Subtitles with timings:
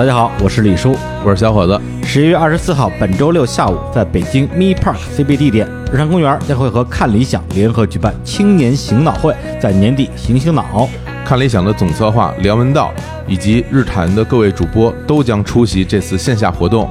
[0.00, 0.96] 大家好，我是李叔。
[1.22, 1.78] 我是小伙子。
[2.02, 10.88] 十一月二十四号，本周六下午，在北京 Me Park CBD 店日坛公园将会和看理想联合举办青年醒脑会，在年底醒醒脑。
[11.22, 12.90] 看理想的总策划梁文道
[13.28, 16.88] 以及日坛的各位主播都将出席这次线下活动。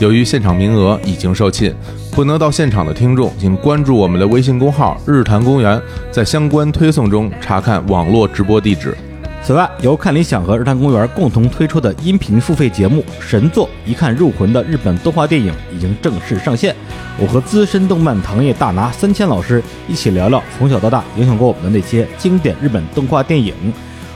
[0.00, 1.72] 由于现场名额已经售罄，
[2.10, 8.96] 不能到现场的听众，请关注我们的微信公号“日坛公园”，在相关推送中查看网络直播地址。
[9.44, 16.76] 此外，由看理想和日坛公园共同推出的音频付费节目《神作一看入魂》的日本动画电影已经正式上线。
[17.18, 23.54] 我和资深动漫行业大拿三千老师一起聊聊从小到大影响过我们的那些经典日本动画电影。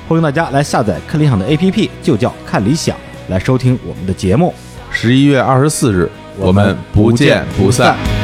[0.06, 2.94] 欢迎大家来下载看理想的 APP，就叫看理想，
[3.28, 4.52] 来收听我们的节目。
[4.90, 8.21] 十一月二十四日，我们不见不散。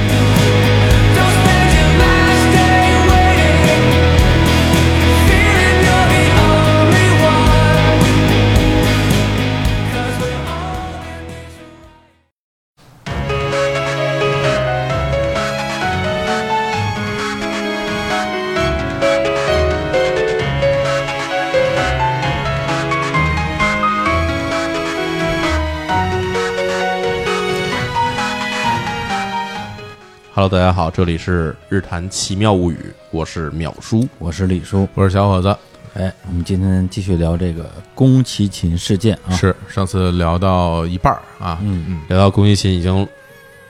[30.49, 32.79] 大家好，这里是日谈奇妙物语，
[33.11, 34.09] 我是淼叔。
[34.19, 34.89] 我是李叔。
[34.95, 35.55] 我是小伙子。
[35.93, 39.37] 哎，我们今天继续聊这个宫崎勤事件啊。
[39.37, 43.07] 是上次聊到一半儿啊，嗯嗯，聊到宫崎勤已经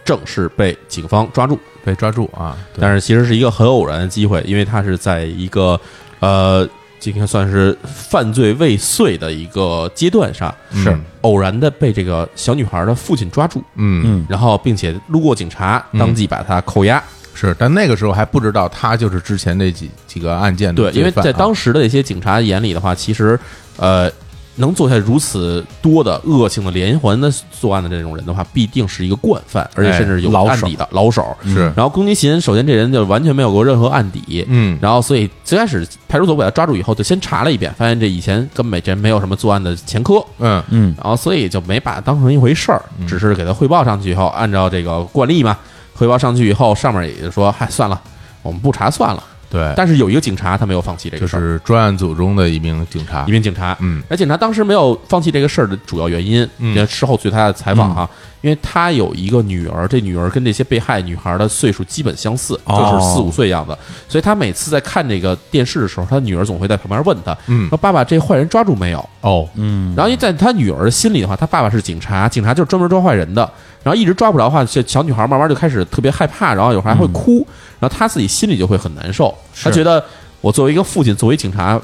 [0.04, 5.80] 正式被警方抓住，被抓住啊，但是其实是一个很偶然的机会，因为他是在一个
[6.20, 6.68] 呃，
[7.00, 10.98] 这个算是犯罪未遂的一个阶段上，是。
[11.22, 14.02] 偶然的被这个小女孩的父亲抓住，嗯。
[14.04, 17.02] 嗯，然后并且路过警察，当即把他扣押。
[17.34, 23.38] 是，但那个时候还不知道他就是之前那几几个案件的对，因为在当时的那些警察眼里的话，其实
[23.76, 24.10] 呃，
[24.58, 31.36] 能做下如此多的恶性的连环的作案的这种人的话，必定是一个惯犯，而且甚至有案底的老手。
[31.44, 31.72] 是。
[31.76, 34.78] 然后宫崎勤首先这人就完全没有过任何案底，嗯。
[34.80, 40.62] 然后所以最开始派出所把他抓住以后，就先查了一遍，发现这以前根本这没有什么作案的前科，嗯。
[40.70, 40.94] 嗯。
[41.02, 45.56] 然后所以就没把他当成一回事儿，只是给他汇报上去以后，按照这个惯例嘛，
[45.94, 48.00] 汇报上去以后，上面也就说，嗨，算了，
[48.42, 49.22] 我们不查算了。
[49.50, 53.24] 对，但是有一个警察他没有放弃这个事儿，就是专案组中的一名警察。
[53.26, 54.02] 一，名警察，嗯。
[54.08, 56.86] 那警察当时没有放弃这个事儿的主要原因，嗯。
[56.86, 58.08] 事后对他的采访哈，
[58.42, 62.76] 因为他有一个女儿，这女儿跟这些被害女孩的岁数基本相似，哦。
[62.92, 63.76] 就是四五岁样子，
[64.08, 67.68] 所以他每次在看这个电视的时候，他女儿总会在旁边问他，嗯。
[67.70, 69.08] 说爸爸，这坏人抓住没有？
[69.22, 73.50] 哦，嗯，然后因为在他女儿心里的话，他爸爸是警察，警察就是专门抓坏人的。
[73.88, 77.38] 然后一直抓不着的话，这小女孩慢慢就开始特别害怕，然后有时候还会哭，
[77.80, 79.34] 然后她自己心里就会很难受。
[79.62, 80.04] 她觉得
[80.42, 81.80] 我作为一个父亲，作为警察，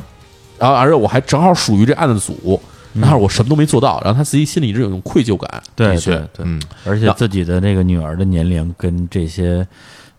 [0.59, 2.61] 然后而且我还正好属于这案子组，
[2.93, 5.63] 然后我什么都没做到，然后他自己心里一直有一种愧疚感。
[5.75, 9.67] 对对对，嗯而且自己的那个女儿的年龄跟这些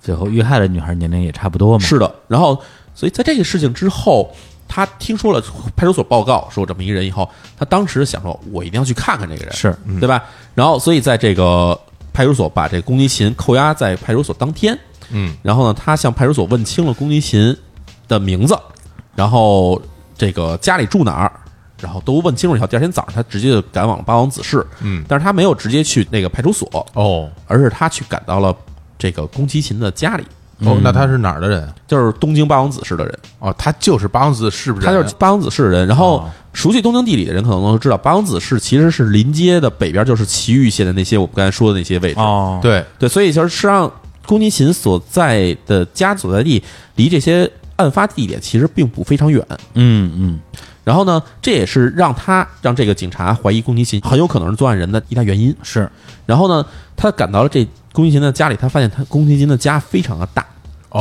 [0.01, 1.85] 最后遇害的女孩年龄也差不多嘛。
[1.85, 2.59] 是的，然后
[2.95, 4.33] 所以在这个事情之后，
[4.67, 5.43] 他听说了
[5.75, 10.23] 派出所报告说有这么一个人以后，他当时想说，我一定要去看看这个人，是，对吧？
[10.53, 11.79] 然后所以在这个
[12.11, 14.77] 派出所把这宫崎勤扣押在派出所当天，
[15.09, 15.35] 嗯。
[15.43, 17.55] 然后呢，他向派出所问清了宫崎勤
[18.07, 18.57] 的名字，
[19.15, 19.81] 然后
[20.17, 21.31] 这个家里住哪儿，
[21.79, 27.29] 然后都问清楚以后，第二天早上他直接就赶往了八王子市，嗯，但是他没有直接去那个派出所，哦。
[27.47, 28.55] 而是他去赶到了
[28.97, 30.25] 这个宫崎勤的家里，
[30.59, 31.67] 哦，那他是哪儿的人？
[31.87, 34.85] 就是东京八王子市的人，哦，他就是八王子市不是？
[34.85, 35.87] 他就是八王子市的人。
[35.87, 42.19] 然后哦熟悉东京地理的人可能都知道，八王子市其实是临街的北边，就是埼玉县的那些我们刚才说的那些位置。
[42.21, 43.91] 哦，对，对，所以就是实际上
[44.25, 46.63] 宫崎勤所在的家所在地
[46.95, 49.45] 离这些案发地点其实并不非常远。
[49.73, 50.39] 嗯嗯，
[50.85, 55.53] 然后呢，这也是让他让这个警察怀疑宫崎勤很有可能是作案人的一大原因。
[55.61, 55.91] 是，
[56.25, 56.65] 然后呢，
[56.95, 60.45] 他赶到了这宫崎勤的家里，他发现他宫崎勤的家非常的大，哦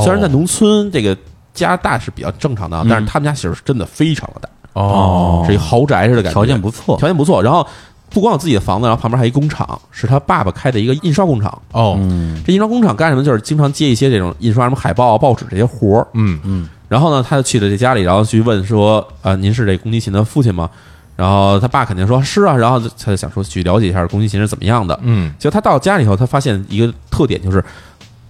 [0.02, 1.16] 虽然在农村这个
[1.52, 6.96] 家大是比较正常的啊，但是他们家其实是真的非常的大，哦，是一个豪宅似的感觉，条件不错。
[6.96, 7.42] 条件不错。
[7.42, 7.66] 然后
[8.10, 11.56] 不光有自己的房子，然后旁边还有一工厂，是他爸爸开的一个印刷工厂。
[11.72, 13.22] 哦，嗯这印刷工厂干什么？
[13.24, 16.06] 就是经常接一些这种印刷什么海报啊、报纸这些活儿。
[16.14, 20.68] 嗯嗯然后呢，他就去了这家里，然后去问说：“啊、您是这宫崎勤的父亲吗？”
[21.16, 24.98] 然后他爸肯定说是啊，然后他就想说去了解一下宫崎勤是怎么样的。
[25.02, 27.64] 嗯结果他到家里以后，他发现一个特点就是，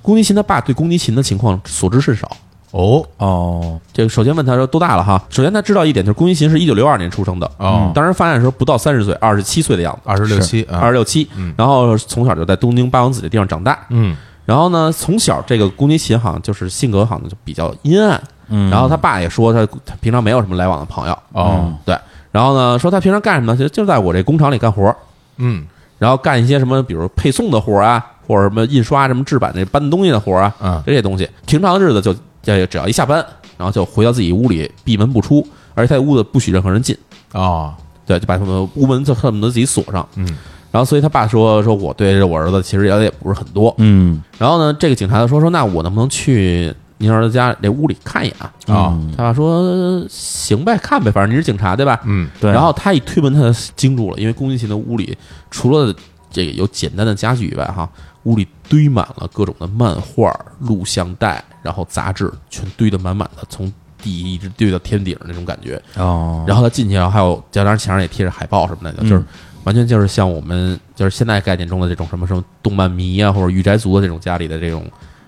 [0.04, 2.30] 宫崎勤他爸对宫崎勤的情况所知甚少。
[2.72, 5.24] 哦哦，这个首先问他说多大了哈？
[5.30, 11.26] 首先他知道一点就是宫崎勤是一九六二年出生的，哦当时发现的时候不到三十岁，二十七岁的样子，二十六七啊，二十六七。
[11.56, 13.78] 然后从小就在东京八王子这地方长大。
[13.88, 18.20] 嗯然后呢，从小这个宫崎勤好像就是性格好像就比较阴暗。
[18.48, 21.18] 嗯，然后他爸也说他他平常没有什么来往的朋友。
[21.32, 21.96] 哦对，
[22.30, 23.56] 然后呢，说他平常干什么呢？
[23.58, 24.96] 就就在我这工厂里干活儿，
[25.38, 25.64] 嗯
[25.98, 31.28] 然后干一些什么，比如配送的活儿啊，或者什么印刷、什么制版那搬东西的活儿啊，嗯这些东西。
[31.46, 32.12] 平常的日子就
[32.42, 33.24] 就只要一下班，
[33.56, 36.96] 然后就回到自己屋里闭门不出，而且他的屋子不许任何人进，
[37.32, 37.72] 哦
[38.06, 40.06] 对，就把他们屋门就恨不得自己锁上。
[40.16, 40.26] 嗯
[40.70, 43.72] 然后所以他爸说说我对我儿子其实了解也不是很多。
[43.78, 48.50] 嗯然后呢，这个警察就说说那我能不能去您儿子家这屋里看一眼啊？
[48.74, 52.00] 啊他爸说行呗，看呗，反正你是警察对吧？
[52.04, 55.16] 嗯对，然后他一推门，他就惊住了，因为宫崎勤的屋里
[55.50, 55.94] 除了
[56.30, 57.86] 这个有简单的家具以外，哈，
[58.22, 63.70] 屋里堆满了各种的漫画、录像带，然后杂志，全堆得满满的，从
[64.02, 65.80] 地一直堆到天顶那种感觉。
[65.96, 69.26] 哦，然后他进去，然后还有当然墙上也贴着海报什么的，就是嗯
[69.64, 74.84] 完全就是像我们就是现在概念中的这种什么什么动漫迷啊，或者御宅族的这种家里的这种，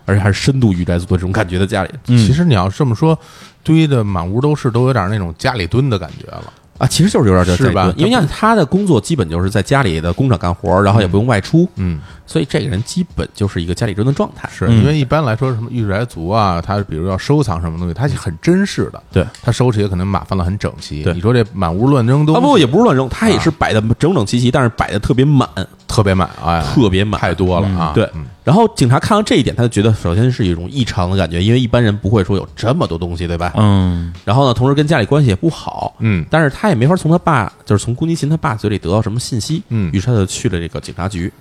[0.07, 1.91] 而且还是深度御宅族的这种感觉的家里。
[2.07, 2.17] 嗯。
[2.17, 3.19] 其实你要这么说，
[3.63, 6.51] 堆的满屋都是，都有点那种家里蹲的感觉了。
[6.79, 7.93] 啊，其实就是有点这是吧？
[7.97, 14.49] 因为像他的工作基本就是在家里的工厂干活，然后也不用外出，嗯，所以这个人基本就是一个家里蹲的状态。
[14.53, 19.03] 是嗯因为一般来说，什么御宅族啊，他比如要收藏什么东西，他是很珍视的。
[19.13, 21.03] 对，他收拾也可能码放的很整齐。
[21.03, 25.49] 对你说这满屋乱扔东啊，西，不，也不是乱扔，他也是摆的整整齐齐，但是摆的特别满，
[25.87, 27.93] 特别满，哎呀，特别满，太多了啊。
[27.95, 33.53] 对嗯，然后警察看到这一点，他就觉得首先是一种异常的感觉，因为一般人不会说有这么多东西，对吧？
[33.57, 41.33] 嗯然后呢，同时跟家里关系也不好，嗯但是他也没法从他爸，就是从宫崎勤他爸嘴里得到什么信息，嗯于是他就去了这个警察局。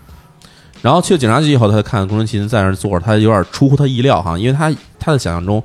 [0.86, 5.64] 然后去了警察局以后，他就看宫崎勤在那儿坐着，他有点出乎他意料哈，因为他他的想象中，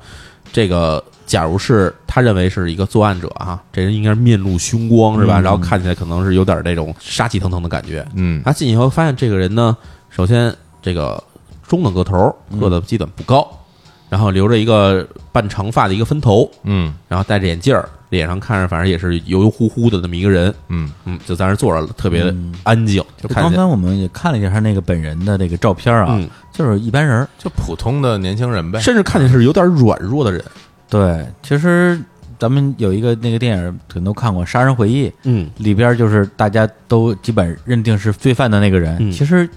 [0.51, 5.39] 这个假如是他认为是一个作案者哈，这人应该是面露凶光是吧？
[5.39, 8.03] 然后看起来可能是有点那种杀气腾腾的感觉。
[8.15, 9.77] 嗯他进去以后发现这个人呢，
[10.09, 10.51] 首先
[10.81, 11.23] 这个
[11.67, 13.47] 中等个头，个子基本不高，
[14.09, 22.21] 然后留着一个半长发的一个分头，嗯然后戴着眼镜儿，脸上看着反正也是油油乎乎的那么一个人，嗯嗯，就在那儿坐着，特别
[22.63, 27.27] 安静，就看见刚才我们也看了一下他那个本人的这个照片啊，嗯就是一般人儿。
[27.39, 28.79] 就普通的年轻人呗。
[28.81, 30.43] 甚至看起来是有点软弱的人，
[30.89, 31.97] 对，其实
[32.37, 39.49] 咱们有一个那个电影可能都看过《杀人回忆》，嗯，里边就是大家都基本认定是罪犯的那个人，嗯其实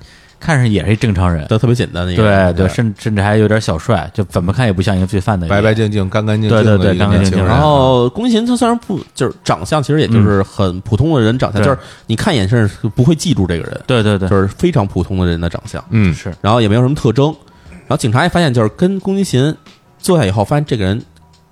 [0.45, 1.47] 看上也是一正常人。
[1.49, 5.51] 都特别简单的一个对人，对，甚甚至还有点小帅，就怎么看也不像一个罪犯的人。
[5.57, 7.49] 白白净净、干干净净对对对的一个干干净净年轻人。
[7.49, 17.35] 然后宫崎勤他虽然不就是长相，其实也就是很普通的人长相，就是你看眼神是不会记住这个人，对对对，就是非常普通的人的长相，嗯是然后也没有什么特征。
[17.87, 19.55] 然后警察也发现，就是跟宫崎勤
[19.99, 21.03] 坐下以后，发现这个人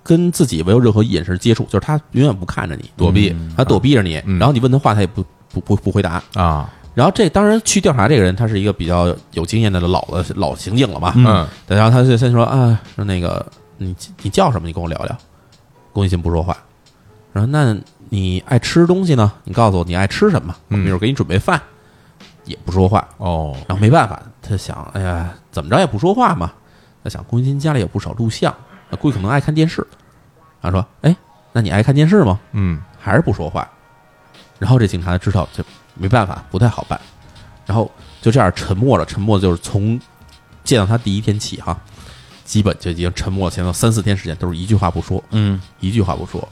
[0.01, 5.23] 跟自己没有任何眼神接触，就是他永远不看着你，躲避他躲避着你，嗯然后你问他话，他也不
[5.53, 6.21] 不不不回答。
[6.33, 13.45] 啊，然后这当然去调查这个人，他是一个比较有经验的老的老刑警了嘛，嗯，然后他就先说啊，说那个
[13.77, 14.67] 你你叫什么？
[14.67, 15.17] 你跟我聊聊。
[15.91, 16.57] 宫崎勤不说话，
[17.31, 17.75] 然后那
[18.09, 19.31] 你爱吃东西呢？
[19.43, 21.61] 你告诉我你爱吃什么，我们一会儿给你准备饭。
[22.45, 26.51] 也不说话，哦，然后没办法，他想，哎呀，怎么着也不说话嘛。
[27.01, 28.53] 他想，宫崎勤家里有不少录像，
[28.89, 29.85] 那估计可能爱看电视。
[30.61, 31.15] 他说，哎，
[31.53, 32.37] 那你爱看电视吗？
[32.51, 33.65] 嗯还是不说话。
[34.59, 35.63] 然后这警察知道这
[35.95, 36.99] 没办法，不太好办，
[37.65, 37.89] 然后
[38.21, 39.05] 就这样沉默了。
[39.05, 39.99] 沉默就是从
[40.63, 41.79] 见到他第一天起哈，
[42.45, 46.47] 基本就已经沉默了，前头三四天时间都是一句话不说，嗯一句话不说。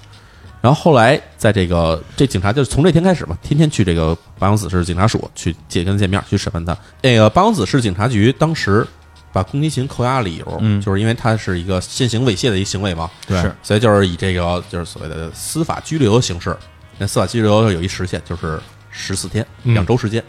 [0.62, 6.78] 然后后来在这个这警察就是从这天开始嘛，天天去这个八王子市警察署去见跟他见面，去审问他。
[7.02, 8.86] 那个八王子市警察局当时
[9.34, 16.56] 把宫崎勤扣押的理由，嗯就是因为他是一个现行猥亵的一个行为嘛，对所以就是以这个就是所谓的司法拘留的形式。
[17.00, 20.24] 那司法拘留有一时限，就是十四天，嗯两周时间。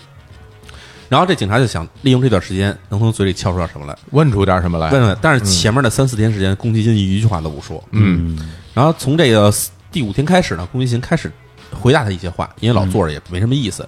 [1.08, 3.94] 然后这警察就想利用这段时间，能从嘴里撬出点什么来。
[4.12, 4.90] 问出点什么来？
[4.90, 7.82] 问问，但是前面的三四天时间，宫崎勤一句话都不说。
[7.90, 8.38] 嗯
[8.72, 9.52] 然后从这个
[9.90, 11.30] 第五天开始呢，宫崎勤开始
[11.70, 13.86] 回答他一些话，因为老坐着也没什么意思。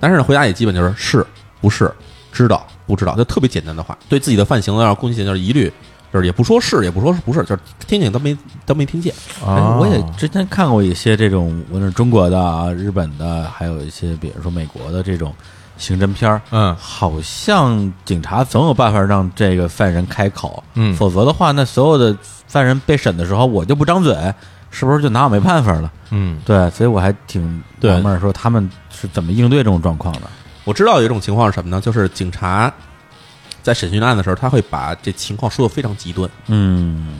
[0.00, 1.26] 但是呢，回答也基本就是是
[1.60, 1.92] 不是
[2.32, 3.98] 知道不知道，就特别简单的话。
[4.08, 5.70] 对自己的犯行呢，让宫崎勤就是一律
[6.16, 9.14] 就是也不说是，也不说是不是，就是听听都没都没听见。
[9.42, 15.34] 我也之前看过一些这种，无论是中国的啊、日本的，还有一些比如说美国的这种
[15.76, 24.16] 刑侦片儿，嗯好像警察总有办法让这个犯人开口，嗯否则的话，那所有的犯人被审的时候，我就不张嘴，
[24.70, 25.92] 是不是就拿我没办法了？
[26.12, 30.22] 嗯对，所以我还挺对纳闷儿，说他们是怎么应对这种状况的？
[30.64, 31.78] 我知道有一种情况是什么呢？
[31.78, 32.72] 就是警察
[33.66, 37.18] 在审讯案的时候，他会把这情况说的非常极端，嗯。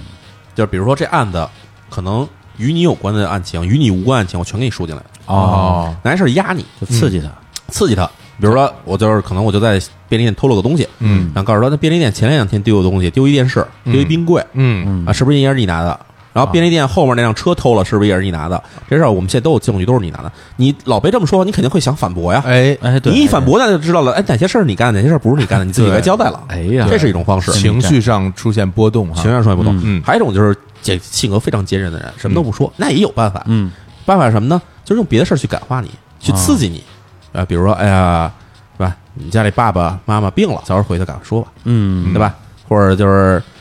[0.54, 1.44] 就是比如说这案子
[1.90, 2.26] 可能
[2.56, 7.28] 与你有关的案情，与你无关案情，我全给你说进来，哦，拿事儿压你，就刺激他，
[7.68, 8.06] 刺激他。
[8.38, 11.32] 比如说，我就是可能我就在便利店偷了个东西，嗯。
[11.34, 15.04] 然后告诉他，那便利店前两天丢的东西，丢一电视，丢一冰柜，嗯。
[15.04, 15.98] 啊，是不是应该是你拿的？
[16.36, 18.62] 然后便利店后面那辆车偷了，是不是也是你拿的？
[18.90, 20.30] 这事儿我们现在都有证据，都是你拿的。
[20.56, 22.42] 你老被这么说，你肯定会想反驳呀。
[22.46, 24.12] 哎，哎，对，你一反驳，那就知道了。
[24.12, 26.44] 哎，哪些事儿你干的，哪些事儿不是你干的，你自己该交代了。
[26.48, 27.50] 哎呀这是一种方式。
[27.52, 29.80] 情绪上出现波动哈情，绪上出现波动。
[29.82, 33.42] 嗯还有一种就是这性格非常坚韧的人，什么都不说，那也有办法。
[33.46, 33.72] 嗯
[34.04, 34.60] 办法是什么呢？
[34.84, 35.90] 就是用别的事儿去感化你，
[36.20, 36.84] 去刺激你。
[37.32, 38.30] 啊，比如说，哎呀，
[38.76, 38.94] 是吧？
[39.14, 42.34] 你家里爸爸妈妈病了，早点回去赶快说吧，嗯对吧？
[42.68, 43.55] 或者就是，对，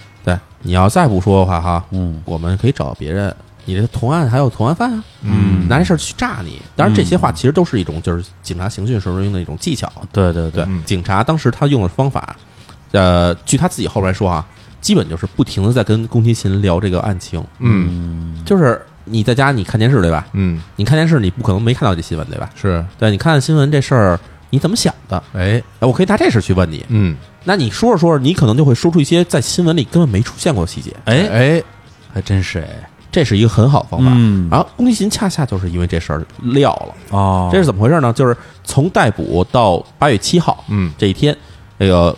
[0.65, 3.33] 你要再不说的话，哈，嗯我们可以找别人。
[3.67, 6.61] 你这同案还有同案犯啊，嗯拿这事儿去炸你。
[6.75, 9.91] 当然，这些话其实都是一种就是警察刑讯时候用的一种技巧。
[10.11, 12.35] 对对对警察当时他用的方法，
[12.91, 14.45] 呃，据他自己后边说啊，
[14.81, 17.43] 基本就是不停的在跟宫崎勤聊这个案情。
[17.59, 20.27] 嗯就是你在家你看电视对吧？
[20.33, 22.47] 嗯，你看电视你不可能没看到这新闻对吧？
[22.55, 24.19] 是，对，你看新闻这事儿
[24.55, 25.21] 你怎么想的？
[25.33, 26.85] 哎，哎，我可以拿这事儿去问你。
[26.87, 31.63] 嗯，那你说着说着，你可能就会说出一些在新闻里根本没出现过的细节，哎，哎，
[32.13, 34.11] 还真是哎，这是一个很好的方法。
[34.15, 36.95] 嗯然后宫崎勤恰恰就是因为这事儿撂了。
[37.09, 38.13] 哦，这是怎么回事呢？
[38.13, 41.35] 就是从逮捕到八月七号，嗯，这一天，
[41.77, 42.15] 这个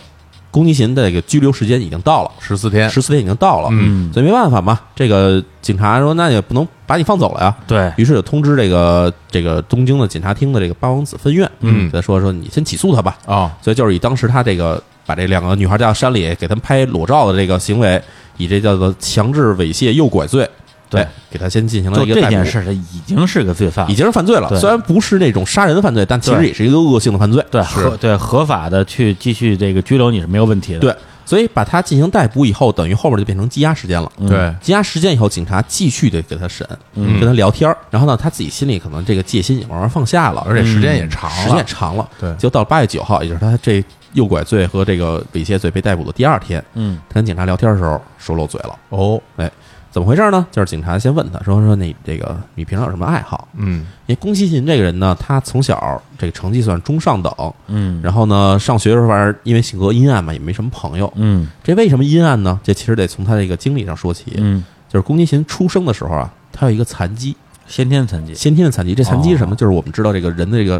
[0.51, 4.79] 宫崎勤的这个拘留时间已经到了，十四天，十四天已经到了，嗯所以没办法嘛。
[4.95, 7.55] 这个警察说，那也不能把你放走了呀。
[7.67, 11.91] 对，于是就通知这个这个东京的检察厅的这个八王子分院，嗯。
[11.91, 13.17] 他说说你先起诉他吧。
[13.25, 18.01] 哦，所以就是以当时他这个把这两个女孩带到山里给他们拍裸照的这个行为，
[18.37, 20.49] 以这叫做强制猥亵诱拐罪，
[20.89, 21.01] 对。
[21.01, 22.27] 哎，给他先进行了一个逮捕。
[22.27, 24.49] 这件事，他已经是个罪犯，已经是犯罪了。
[24.59, 27.45] 虽然不是那种杀人的犯罪，但其实也是一个恶性的犯罪。
[27.51, 30.95] 对合对合法的去继续这个拘留你是没有问题的，对，
[31.27, 34.09] 所以把他进行逮捕以后，等于后面就变成羁押时间了。
[34.17, 34.29] 嗯。
[34.29, 37.19] 对，羁押时间以后，警察继续的给他审，嗯。
[37.19, 42.09] 跟他聊天儿然后呢，他自己心里可能这个戒心也慢慢放下了，而且时间也长时间也，长了。
[42.17, 42.33] 对。
[42.35, 46.97] 就到八月九号，也就是他这诱拐罪和这个猥亵罪被逮捕的第二天，嗯。
[47.09, 48.73] 他跟警察聊天的时候说漏嘴了。
[48.89, 49.51] 哦，哎，
[49.97, 50.45] 怎么回事呢？
[50.51, 53.47] 就是警察先问他说说你这个你平常有什么爱好？
[53.55, 57.33] 嗯因为宫崎勤这个人呢，他从小这个成绩算中上等，
[57.65, 61.11] 嗯然后呢，上学的时候反正因为性格阴暗嘛，也没什么朋友。
[61.15, 62.59] 嗯这为什么阴暗呢？
[62.63, 64.33] 这其实得从他这个经历上说起。
[64.37, 67.35] 嗯，就是宫崎勤出生的时候啊，他有一个残疾，
[67.65, 68.93] 先天残疾，先天的残疾。
[68.93, 69.55] 这残疾是什么？
[69.55, 70.79] 哦就是我们知道这个人的这个，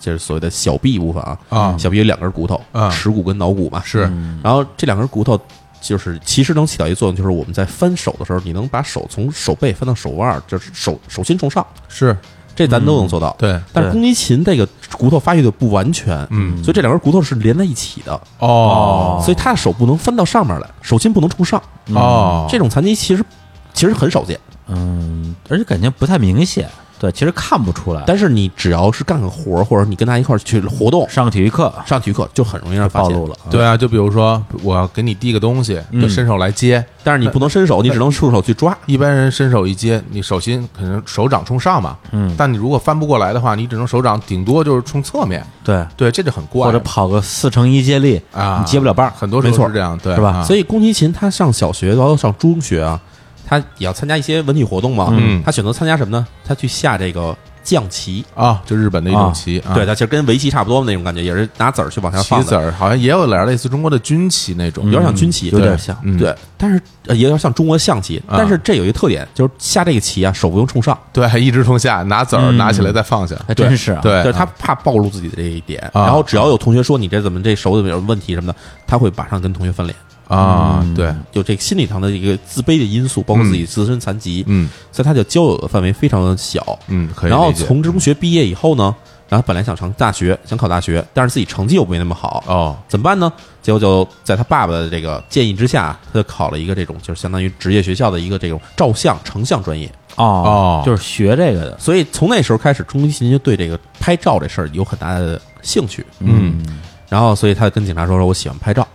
[0.00, 3.80] 就是所谓的小臂部分啊，啊，小臂有两根骨头，啊耻骨跟脑骨嘛。
[3.84, 5.40] 是，嗯然后这两根骨头
[5.80, 12.16] 就是其实能起到一个作用，就是我们在翻手的时候，你能把手从手背翻到手腕儿，就是手手心冲上，是，
[12.54, 13.34] 这咱都能做到。
[13.38, 14.66] 对，对但是宫崎勤这个
[14.96, 21.62] 骨头发育的不完全，嗯所以这两根骨头是连在一起的，哦，所以他的手不能翻到上面来，手心不能冲上。
[21.94, 23.24] 哦，这种残疾其实
[23.72, 26.68] 其实很少见，嗯，而且感觉不太明显，
[26.98, 28.02] 对，其实看不出来。
[28.06, 38.76] 但是你只要是干个活儿，或者你跟他一块儿去活动、上个体育课上体育课，就很容易让暴露了，对啊，就比如说我要给你递个东西，嗯就伸手来接，但是你不能伸手，你只能束手去抓。
[38.86, 42.34] 一般人伸手一接，你手心可能手掌冲上嘛，嗯。
[42.36, 50.30] 但你如果翻不过来的话，你只能手掌顶多就是冲侧面，对，对，这就很怪，或者跑个四乘一接力啊，你接不了棒，很多时没错候是这样，对，是吧？
[50.30, 53.00] 啊所以宫崎勤他上小学，包括上中学啊，
[53.46, 55.08] 他也要参加一些文体活动嘛。
[55.12, 55.42] 嗯。
[55.44, 56.26] 他选择参加什么呢？
[56.44, 58.24] 他去下这个将棋。
[58.34, 59.74] 啊，就日本的一种棋，啊。
[59.74, 66.18] 对，，他其实跟围棋差不多的那种感觉，也是拿子儿去往下棋放棋，子儿好像也有点类似中国的军棋那种，有点像军棋，有点像嗯。
[66.18, 68.34] 对，但是呃也有点像中国的象棋，啊。
[68.38, 72.56] 但是这有一个特点，就是下这个棋啊，手不用冲上，对，一直冲下，拿子儿嗯。
[72.56, 74.52] 拿起来再放下，还真是啊，对，就是他啊。
[74.58, 76.02] 怕暴露自己的这一点，啊。
[76.04, 79.96] 然后只要有同学说你这怎么这手怎么有问题什么的，他会马上跟同学翻脸，
[80.28, 86.78] 啊，嗯对，就这个心理上的一个自卑的因素，包括自己自身残疾，嗯所以他就交友的范围非常的小。
[86.88, 88.94] 嗯，可以然后从中学毕业以后呢，
[89.28, 93.32] 然后本来想上大学，想考大学，但是自己成绩又没那么好，哦，怎么办呢？
[93.62, 99.90] 结果就在他爸爸的这个建议之下，他就考了一个这种就是相当于职业学校的一个这种照相成像专业。
[100.16, 106.04] 哦哦就是学这个的，所以从那时候开始，钟离勤就对这个拍照这事儿有很大的兴趣。
[106.20, 106.64] 嗯
[107.08, 108.86] 然后，所以他跟警察说：“说我喜欢拍照。”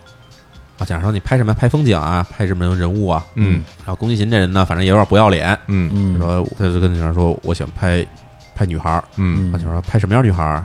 [0.82, 1.54] 啊，警察说：“你拍什么？
[1.54, 8.04] 拍风景啊，拍什么人物啊？”嗯然后宫崎勤这人呢，反正也有点不要脸，嗯嗯说他就跟女孩说：“我喜欢拍
[8.54, 10.64] 拍女孩儿。”嗯啊，警察说：“拍什么样女孩儿？”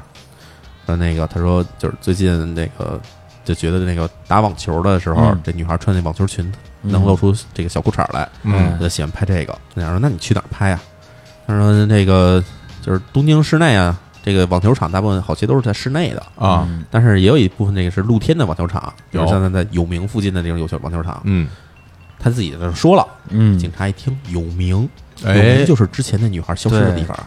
[0.88, 3.00] 说那个他说就是最近那个
[3.44, 9.54] 就觉得那个打网球的时候，嗯这女孩穿那网球裙能露出这个小裤衩来，嗯他就喜欢拍这个。
[9.76, 10.82] 警察说：“那你去哪儿拍啊？”
[11.46, 12.44] 他说：“那个
[12.82, 21.22] 就是东京市内啊，这个网球场大部分好些都是在室内的，啊，嗯但是也有一部分那个是露天的网球场，比如有像在在有名附近的那种有球网球场。
[21.24, 21.48] 嗯，
[22.20, 24.90] 他自己在这说了，嗯警察一听有名，
[25.24, 27.18] 有哎名就是之前那女孩消失的地方。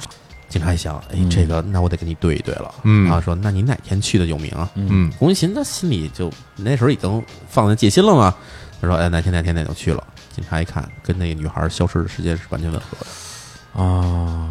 [0.50, 2.74] 警察一想，哎嗯，这个那我得跟你对一对了。
[2.82, 4.68] 嗯然后说，那你哪天去的有名啊？
[4.74, 8.34] 嗯龚勤他心里就那时候已经放下戒心了嘛。
[8.80, 10.04] 他说，哎，哪天哪天哪就去了。
[10.34, 13.80] 警察一看，跟那个女孩消失的时间是完全吻合的。
[13.80, 14.48] 啊，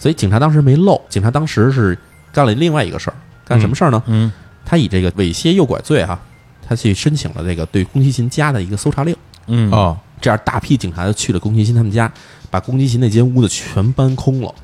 [0.00, 1.96] 所以警察当时没漏，警察当时是
[2.32, 3.14] 干了另外一个事儿，
[3.44, 4.02] 干什么事儿呢？
[4.06, 4.32] 嗯
[4.64, 6.18] 他以这个猥亵诱拐罪哈、
[6.66, 9.16] 他去申请了这个对宫崎勤家的一个搜查令。
[9.46, 12.10] 嗯哦，这样大批警察就去了宫崎勤他们家，
[12.50, 14.54] 把宫崎勤那间屋子全搬空了。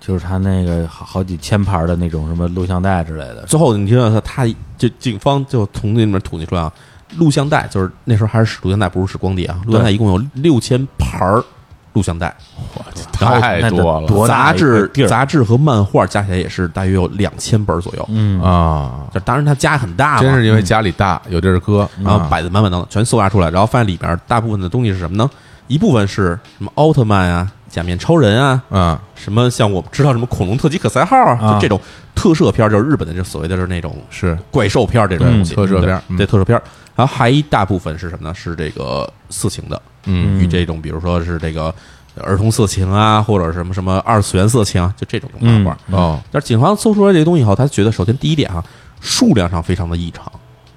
[0.00, 6.72] 就是他那个好好几千盘的那种什么录像带之类的，最后你知道他，他就警方就从那里面统计出来啊，
[7.16, 9.60] 录像带就是那时候还是使录像带，不是使光碟啊。
[9.66, 11.44] 录像带一共有六千盘儿
[11.96, 12.36] 录像带，
[13.18, 14.28] 然后太多了。
[14.28, 18.06] 杂志杂志和漫画加起来也是大约有两千本左右。
[18.10, 18.38] 嗯。
[18.42, 25.30] 啊，就当然他家很大嘛，真是因为家里大，有地儿搁，然后啊摆的满满当当，全搜刮出来，然后发现里边大部分的东西是什么呢？
[25.68, 31.54] 一部分是什么奥特曼啊、假面超人啊，啊，什么像我们知道什么恐龙特级可赛号啊，啊。
[31.54, 31.80] 就这种
[32.14, 34.38] 特摄片儿，就是日本的就所谓的就是那种是。
[34.50, 36.56] 怪兽片儿这种嗯东西，特摄片对对特摄片。
[36.56, 36.62] 儿。
[36.94, 38.34] 然后还一大部分是什么呢？
[38.34, 40.40] 是这个色情的，嗯。
[40.40, 41.74] 与这种比如说是这个
[42.22, 45.76] 儿童色情啊，或者什么什么二次元色情啊，就这种漫画。
[45.90, 46.18] 哦。
[46.30, 48.64] 但是警方搜出来这个东西以后，他觉得首先第一点哈、
[49.00, 50.24] 数量上非常的异常，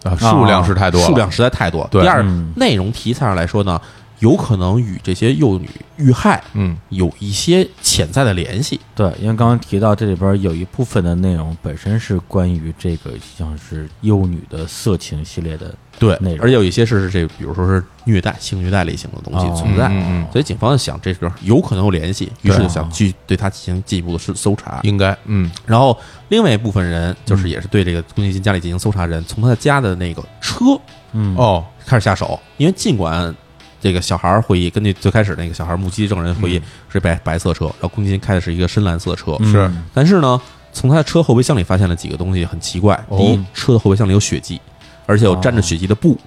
[0.03, 1.87] 啊，数量是太多了，数量实在太多。
[1.89, 2.01] 对。
[2.01, 3.79] 第二嗯，内容题材上来说呢，
[4.19, 8.79] 有可能与这些幼女遇害嗯有一些潜在的联系。
[8.95, 19.87] 对，因为刚刚提到这里边有一部分的内容本身是关于这个像是幼女的色情系列的对内容而且有一些是这，比如说是虐待、性虐待类型的东西哦存在。
[19.87, 24.79] 嗯嗯所以警方想这个有可能有联系，于是就想去对他进行进一步的搜搜查。
[24.83, 25.97] 应该嗯然后
[26.29, 30.65] 另外一部分人就是也是对这个宫崎勤家里进行搜查人，从他家的那个车
[31.13, 33.33] 嗯哦开始下手，因为尽管
[33.81, 39.51] 这个小孩儿会议根据最开始那个小孩目击证人回忆是白白色车，然后宫崎勤开的是一个深蓝色车，嗯。
[39.51, 40.41] 是但是呢，
[40.73, 42.95] 从他的车后备箱里发现了几个东西很奇怪。
[43.07, 43.17] 哦。
[43.17, 44.59] 第一，车的后备箱里有血迹，
[45.05, 46.17] 而且有沾着血迹的布。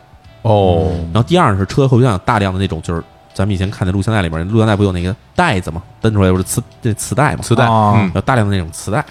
[0.43, 0.91] 哦。
[1.13, 3.03] 然后第二是车后备箱有大量的那种就是。
[3.35, 7.65] 咱们以前看的录像带里边，录像带不有那个袋子嘛，蹬出来不是磁这磁带嘛，磁带。
[7.65, 7.95] 哦。
[7.97, 8.13] 嗯。
[8.15, 9.03] 有大量的那种磁带，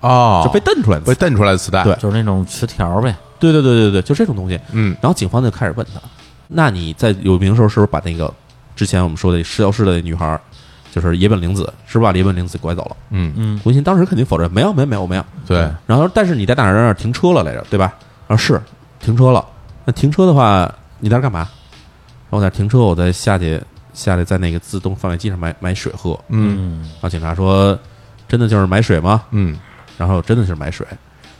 [0.00, 0.42] 哦。
[0.44, 1.06] 就被蹬出来的。
[1.06, 1.82] 被蹬出来的磁带。
[1.82, 1.94] 对。
[1.94, 4.60] 就是那种磁条呗，对对对对对，就这种东西。
[4.72, 4.94] 嗯。
[5.00, 6.00] 然后警方就开始问他
[6.54, 8.32] ：“那你在有名的时候，是不是把那个
[8.76, 10.40] 之前我们说的失消失的女孩，
[10.92, 17.92] 就是野本玲子，是不是把野本玲子拐走了嗯嗯？”胡鑫当时肯定否认：“没有，没有，没有，我没有。”对然后但是你在哪儿哪儿停车了来着，对吧？
[18.28, 18.60] 然后是
[19.00, 19.44] 停车了。
[19.84, 21.40] 那停车的话，你在那儿干嘛？
[21.40, 23.60] 然后我在那停车，我再下去
[23.92, 26.18] 下来在那个自动贩卖机上买买水喝。
[26.28, 27.78] 嗯然后警察说
[28.28, 29.58] ：“真的就是买水吗嗯？”
[29.98, 30.86] 然后真的就是买水。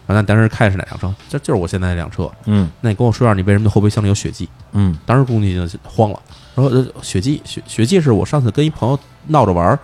[0.07, 1.14] 然后那当时开的是哪辆车？
[1.29, 2.31] 这就是我现在那辆车。
[2.47, 4.49] 嗯那你跟我说下，你为什么后备箱里有血迹？
[4.73, 6.21] 嗯当时宫崎就慌了，
[6.55, 9.79] 然后呃血迹血血迹是我上次跟一朋友闹着玩儿，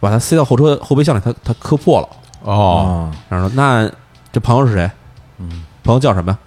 [0.00, 2.08] 把它塞到后车后备箱里，他他磕破了。
[2.42, 3.90] 哦啊然后说那
[4.32, 4.90] 这朋友是谁？
[5.38, 6.38] 嗯朋友叫什么呀？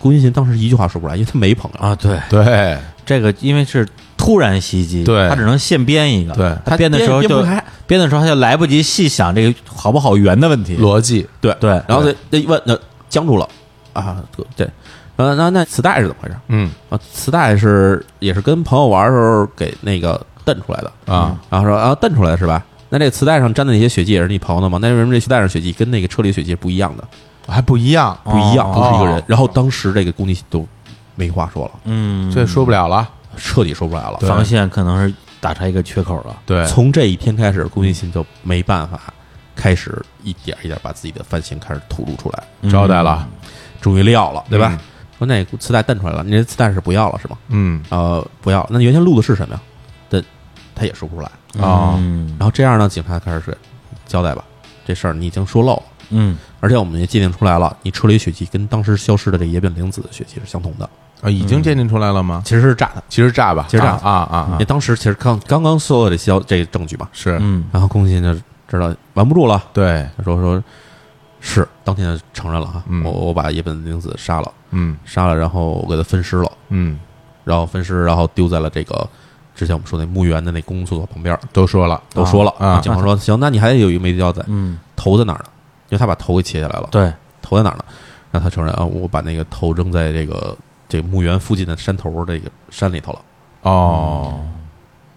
[0.00, 1.80] 宫崎勤当时一句话说不出来，因为他没朋友。
[1.80, 3.88] 啊，对，对这个因为是
[4.24, 7.42] 突然袭击，对他只能现编一个，对他编的时候就
[7.86, 12.78] 编的时候他就来不及细想这个好不好圆的问题，逻辑对对然后那问，那
[13.10, 13.46] 僵住了
[13.92, 14.70] 啊，对对，
[15.16, 16.98] 然后那那磁带是怎么回事嗯啊？
[17.12, 22.64] 磁带是也是跟朋友玩的时候给那个蹬出来的，啊然后说啊蹬出来的是吧？
[22.88, 24.78] 那这磁带上沾的那些血迹也是你朋友的吗？
[24.80, 27.04] 那为什么这磁带上血迹跟那个车里的血迹不一样的？
[27.46, 29.24] 还不一样，不一样，哦不是一个人哦。
[29.26, 30.66] 然后当时这个宫崎勤都
[31.14, 33.06] 没话说了，嗯，这说不了了。
[33.36, 34.18] 彻底说不出来了。
[34.18, 39.12] 防线可能是打开一个缺口了，对，从这一天开始，宫崎勤就没办法，
[39.54, 43.28] 开始一点一点把自己的犯行开始吐露出来，交代了。
[43.80, 44.78] 终于撂了，对吧嗯？
[45.18, 47.36] 说那磁带蹬出来了，你这磁带是不要了是吗？
[47.48, 48.66] 嗯呃，不要。
[48.70, 49.60] 那你原先录的是什么呀？
[50.08, 50.24] 但
[50.74, 51.30] 他也说不出来。
[51.62, 53.54] 啊嗯然后这样呢，警察开始说
[54.06, 54.42] 交代吧，
[54.84, 60.88] 这事儿你已经说漏了，嗯而且我们也鉴定出来了，你车里血迹跟当时消失的这野本玲子的血迹是相同的，
[61.24, 62.42] 啊，已经鉴定出来了吗？
[62.44, 63.02] 其实是炸的。
[63.08, 64.48] 其实炸吧，其实炸啊啊啊。
[64.52, 67.38] 因为当时其实刚刚刚搜到这消这个证据嘛，是。
[67.40, 68.34] 嗯然后宫崎勤就
[68.68, 70.62] 知道瞒不住了，对，他说说
[71.40, 71.66] 是。
[71.82, 73.02] 当天就承认了哈，嗯。
[73.04, 74.96] 我我把野本玲子杀了，嗯。
[75.04, 76.98] 杀了，然后我给他分尸了，嗯，
[77.44, 79.08] 然后分尸，然后丢在了这个
[79.54, 82.52] 之前我们说那墓园的那公共厕所旁边，都说了，都说了。
[82.58, 85.44] 啊警方说行，那你还有一个没交代，嗯，头在哪儿呢？
[85.90, 87.84] 因为他把头给切下来了，对，头在哪儿呢？
[88.30, 90.56] 让他承认啊，我把那个头扔在这个
[90.94, 93.18] 这个墓园附近的山头这个山里头了。
[93.62, 94.40] 哦，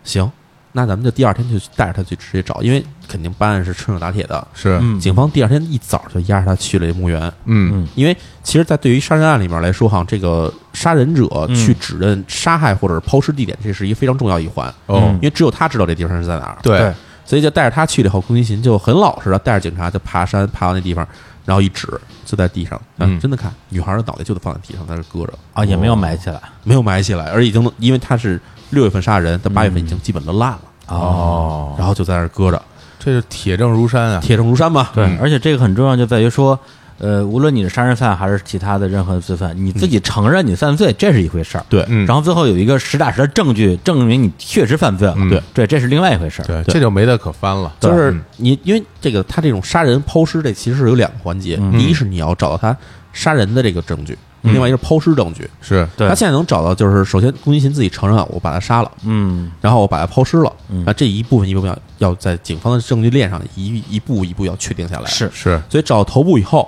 [0.04, 0.32] 行，
[0.72, 4.48] 那咱们就第二天就带着他去直接找，因为肯定办案是趁热打铁的。
[4.56, 5.00] 是，嗯。
[5.00, 7.84] 警方第二天一早就押着他去了墓园，嗯。
[7.84, 7.88] 嗯。
[7.94, 11.56] 因为其实，在对于杀人案里面来说，哈，这个杀人者嗯。
[11.56, 15.04] 去指认杀害或者是抛尸地点，这是一个非常重要一环，哦。
[15.06, 16.58] 嗯因为只有他知道这地方是在哪儿。
[16.64, 16.92] 对，
[17.24, 21.08] 所以就带着他去了以后，宫崎勤就很老实的带着警察就爬山，爬到那地方，
[21.48, 21.88] 然后一指
[22.26, 23.18] 就在地上，啊嗯。
[23.22, 26.42] 真的看女孩的脑袋就得放在地上，在这搁着，啊，也没有埋起来。
[26.66, 28.40] 没有埋起来，而已经因为他是
[28.72, 32.62] 六月份杀人，但八月份已经基本都烂了，哦，然后就在那儿搁着，
[33.00, 34.20] 这是铁证如山啊！
[34.22, 34.90] 铁证如山嘛。
[34.94, 35.18] 对，嗯。
[35.22, 36.60] 而且这个很重要，就在于说，
[37.00, 41.66] 呃，无论你是杀人犯还是其他的任何罪犯，你自己承认你犯罪，这是一回事儿。
[41.70, 42.06] 对嗯。
[42.06, 45.42] 然后最后有一个实打实的证据证明你确实犯罪了，嗯对。
[45.54, 46.46] 对，这是另外一回事儿。
[46.46, 47.74] 对，这就没得可翻了。
[47.80, 48.22] 就是嗯。
[48.38, 51.58] 你，因为这个他这种杀人抛尸，这其实是有两个环节。
[51.74, 52.76] 第一是你要找到他
[53.14, 55.48] 杀人的这个证据，另外一个是抛尸证据。
[55.62, 59.52] 是他现在能找到，就是首先龚一琴自己承认我把他杀了，嗯。
[59.62, 60.84] 然后我把他抛尸了，嗯。
[60.86, 65.06] 那这一部分一部分要要在警方的证据链上一一步一步要确定下来。
[65.08, 65.30] 是。
[65.34, 66.68] 是，所以找到头部以后，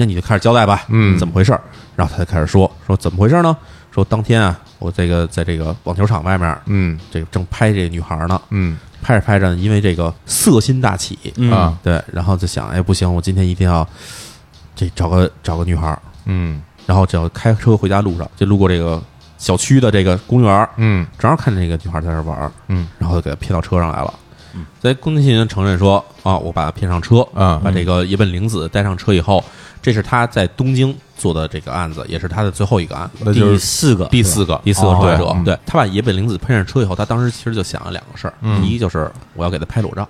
[0.00, 1.60] 那你就开始交代吧，嗯怎么回事儿？
[1.94, 3.54] 然后他就开始说说怎么回事呢？
[3.92, 13.86] 说当天啊，我这个在这个网球场外面，嗯这个正拍这个女孩呢，嗯拍着拍着，因为这个色心大起，嗯啊对，然后就想，哎，不行，我今天一定要
[14.74, 19.02] 这找个找个女孩儿，嗯然后只要开车回家路上，就路过这个
[19.36, 24.14] 小区的这个公园儿，嗯正好看见这个女孩在这玩儿，嗯然后就给她骗到车上来了。
[24.80, 29.44] 所以宫崎骏承认说啊，我把他骗上车，啊把这个野本玲子带上车以后，
[29.82, 33.32] 这是他在东京做的这个案子，也是他的最后一个案子。
[33.32, 34.60] 第四个，第四个。
[34.64, 38.60] 第四个受害者，哦对他把野本玲子骗上车以后，他当时其实就想了两个事儿，嗯。
[38.62, 40.08] 第一就是我要给他拍裸照，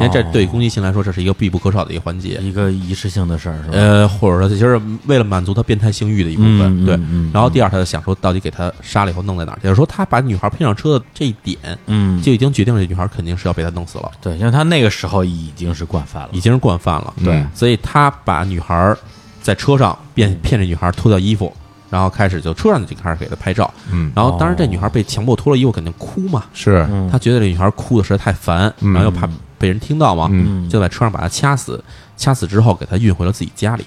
[0.00, 3.68] 因为这对攻击性来说这是一个必不可少的一个环节，一个仪式性的事儿，是吧？
[3.72, 6.94] 呃，或者说就是为了满足他变态性欲的一部分，对。
[6.96, 9.56] 嗯嗯嗯然后第二，他就想说，到底给他杀了以后弄在哪儿？
[9.56, 17.12] 也就是说，他把女孩骗上车的这一点，嗯，就已经决定了这女孩肯定是要被他弄死了，对，因为他那个时候已经是惯犯了已，经是惯犯了。
[17.24, 18.94] 对所以他把女孩
[19.42, 21.52] 在车上骗骗这女孩脱掉衣服，
[21.90, 23.72] 然后开始就车上就开始给她拍照。
[23.90, 26.44] 嗯然后当然这女孩被强迫脱了衣服，肯定哭嘛。
[26.52, 30.68] 是嗯他觉得这女孩哭的实在太烦，嗯然后又怕被人听到嘛，嗯。
[30.68, 31.82] 就在车上把他掐死。
[32.16, 33.84] 掐死之后，给他运回了自己家里。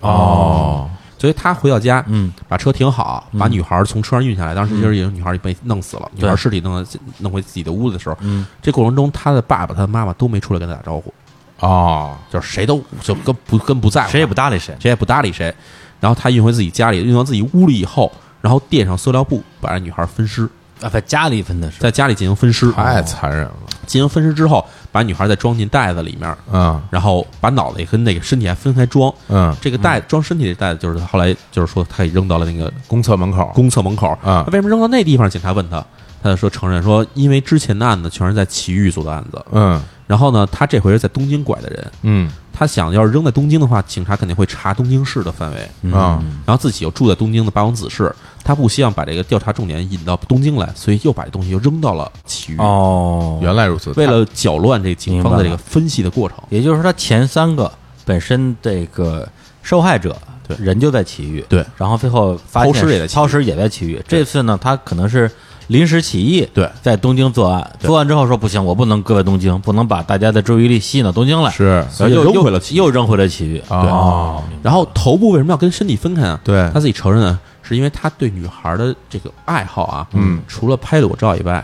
[0.00, 0.88] 哦。
[1.18, 2.32] 所以他回到家，嗯。
[2.48, 4.54] 把车停好，把女孩从车上运下来。
[4.54, 8.46] 当时其实已经女孩被弄死了，女孩尸体弄到弄回自己的屋子的时候，嗯。
[8.62, 11.12] 这过程中他的爸爸、他的妈妈都没出来跟他打招呼，
[11.58, 12.16] 哦。
[12.30, 15.54] 就是谁都就跟不跟不在乎，谁也不搭理谁，谁也不搭理谁。
[16.00, 20.48] 然后他运回自己家里，运到自己屋里以后，然后垫上塑料布，把这女孩分尸，
[20.80, 22.70] 啊，在家里分的是，在家里进行分尸。
[22.70, 23.52] 太残忍了
[23.88, 26.80] 进行分尸之后，把女孩再装进袋子里面，嗯。
[26.90, 29.12] 然后把脑袋跟那个身体还分开装。
[29.28, 29.52] 嗯。
[29.60, 33.50] 这个袋装身体的袋子，就是后来就是说他给扔到了那个公厕门口。
[33.54, 34.16] 公厕门口。
[34.22, 35.28] 啊为什么扔到那地方？
[35.28, 35.84] 警察问他，
[36.22, 39.82] 他就说承认说，因为之前的案子全是在埼玉做的案子，嗯。
[40.06, 42.30] 然后呢，他这回是在东京拐的人，嗯。
[42.52, 48.12] 他想要是扔在东京的话，警察肯定会查东京市的范围，啊然后自己又住在东京的八王子市，
[48.48, 52.56] 他不希望把这个调查重点引到东京来，所以又把这东西又扔到了埼玉。
[52.56, 57.70] 哦，原来如此为了搅乱这警方的这个分析的过程，也就是说，他前三个
[58.06, 59.28] 本身这个
[59.62, 60.56] 受害者对。
[60.58, 64.02] 人就在埼玉，对，然后最后发现抛尸也在也在埼玉。
[64.08, 65.30] 这次呢，他可能是
[65.66, 66.66] 临时起意，对。
[66.80, 73.62] 在东京作案，作案之后说不行，我不能搁在东京，不能把大家的注意力吸引到东京来，是所以又又扔回了又扔回了埼玉。
[73.68, 74.42] 哦。
[74.62, 76.40] 然后头部为什么要跟身体分开啊？
[76.42, 76.70] 对。
[76.72, 81.62] 他自己承认呢，是因为他对女孩的这个爱好啊，嗯，除了拍裸照以外，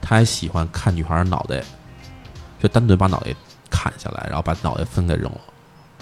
[0.00, 1.62] 他还喜欢看女孩的脑袋，
[2.62, 3.34] 就单独把脑袋
[3.68, 5.40] 砍下来，然后把脑袋分给扔了。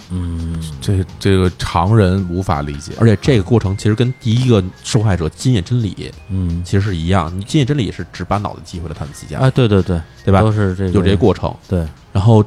[0.09, 2.93] 嗯，这这个常人无法理解。
[2.99, 6.63] 而且这个过程其实跟第一个受害者金野真理嗯。
[6.63, 10.41] 其实是一样，你金野真理也是只把脑袋寄回了他们自己家，啊，对对对，对吧？
[10.41, 11.53] 都是这个有这个过程。
[11.67, 12.43] 对，然后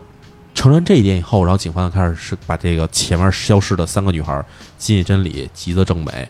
[0.55, 4.45] 承认这一点以后，然后警方就开始是把这个前面消失的三个女孩
[4.77, 6.29] 金野真理、吉泽正美，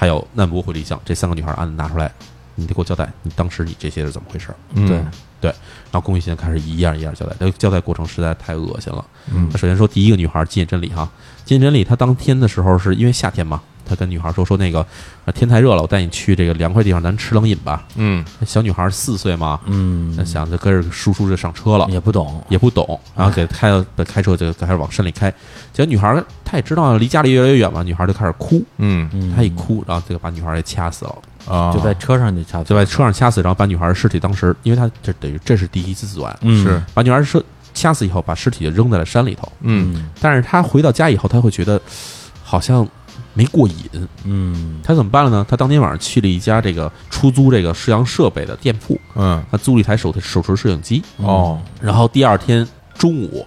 [0.00, 2.08] 还有难波惠梨香这三个女孩案子拿出来，
[2.54, 4.54] 你得给我交代，你当时你这些是怎么回事？
[4.74, 4.96] 嗯对
[5.40, 5.50] 对，
[5.90, 9.04] 然后宫崎勤开始一样一样交代，这个交代过程实在太恶心了。
[9.34, 11.10] 嗯首先说第一个女孩金野真理哈，
[11.44, 14.86] 金野真理她当天的时候是因为夏天嘛，她跟女孩说说那个
[15.24, 17.84] 呃天太热了，我带你去这个凉快地方，咱吃冷饮吧。
[17.96, 18.24] 嗯。
[18.46, 20.14] 小女孩四岁嘛，嗯。
[20.16, 25.30] 那，想着跟着叔叔就上车了，也不懂，也不懂，然后给开了开车就开始往山里开。
[25.72, 29.08] 结果女孩她也知道离家里越来越远嘛，女孩就开始哭，嗯。
[29.12, 31.14] 嗯她一哭，然后这个把女孩给掐死了，
[31.48, 31.72] 啊。
[31.72, 36.62] 就在车上就掐就在车上掐死，然后把女孩的尸体当时，因为她这等于这是第一次作案，嗯。
[36.62, 36.82] 是。
[36.94, 37.42] 把女孩车
[37.74, 39.50] 掐死以后，把尸体就扔在了山里头。
[39.60, 40.10] 嗯。
[40.20, 41.80] 但是她回到家以后，她会觉得
[42.42, 42.86] 好像
[43.38, 44.80] 没过瘾，嗯。
[44.82, 45.46] 他怎么办了呢？
[45.48, 49.40] 他当天晚上去了一家这个出租这个摄像设备的店铺，嗯。
[49.48, 51.62] 他租了一台手手持摄影机，哦。
[51.80, 53.46] 然后第二天中午，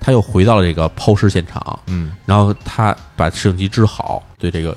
[0.00, 2.10] 他又回到了这个抛尸现场，嗯。
[2.26, 4.76] 然后他把摄影机支好，对这个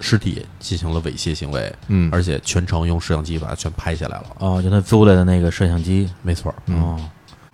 [0.00, 2.10] 尸体进行了猥亵行为，嗯。
[2.12, 4.26] 而且全程用摄像机把它全拍下来了。
[4.40, 6.82] 哦，就他租来的那个摄像机，没错儿，嗯。
[6.82, 7.00] 哦，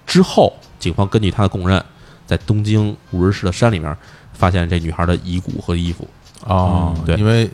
[0.06, 1.84] 之后警方根据他的供认，
[2.24, 3.94] 在东京五日市的山里面
[4.32, 6.08] 发现这女孩的遗骨和衣服。
[6.46, 7.16] 哦，对。
[7.16, 7.48] 因为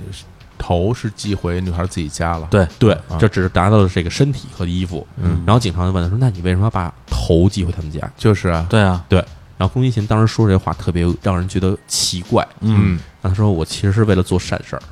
[0.58, 5.06] 头是寄回女孩自己家了，对，对啊，这只是达到了这个身体和衣服。
[5.16, 5.42] 嗯。
[5.46, 8.00] 然后警察就问他说：“那你为什么要把头寄回他们家？
[8.16, 9.18] 就是啊，对啊，？”对。
[9.58, 14.82] 然后宫崎勤当时说这话特别让人觉得奇怪，嗯，嗯，然后他说：“我其实是为了做善事儿。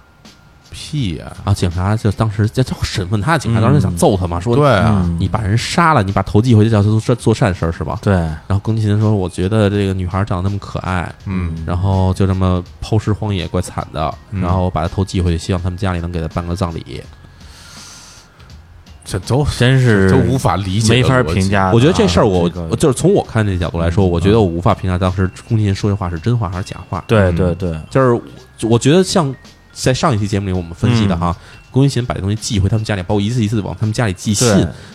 [0.74, 14.12] 屁呀”，然后警察就当时就就审问他，警察当时想揍他嘛，说：“对啊，嗯你把人杀了，你把头寄回去叫他做做善事儿是吧？”对，然后宫崎勤说：“我觉得这个女孩长得那么可爱，嗯然后就这么抛尸荒野，怪惨的。
[14.32, 17.00] 嗯然后我把她头寄回去，希望他们家里能给她办个葬礼。
[19.06, 21.46] 这都真是都无法理解，没法评。
[21.50, 21.70] 价。
[21.74, 27.04] 我觉得这事儿我，这个就是从我看这角度来说，我觉得我无法评价当时宫崎勤说这话是真话还是假话。
[27.06, 28.18] 对嗯对对，就是
[28.62, 29.32] 我觉得像
[29.74, 34.46] 在上一期节目里我们分析的哈，嗯宫崎勤把这东西寄回他们家里，包括一次一次地往他们家里寄信，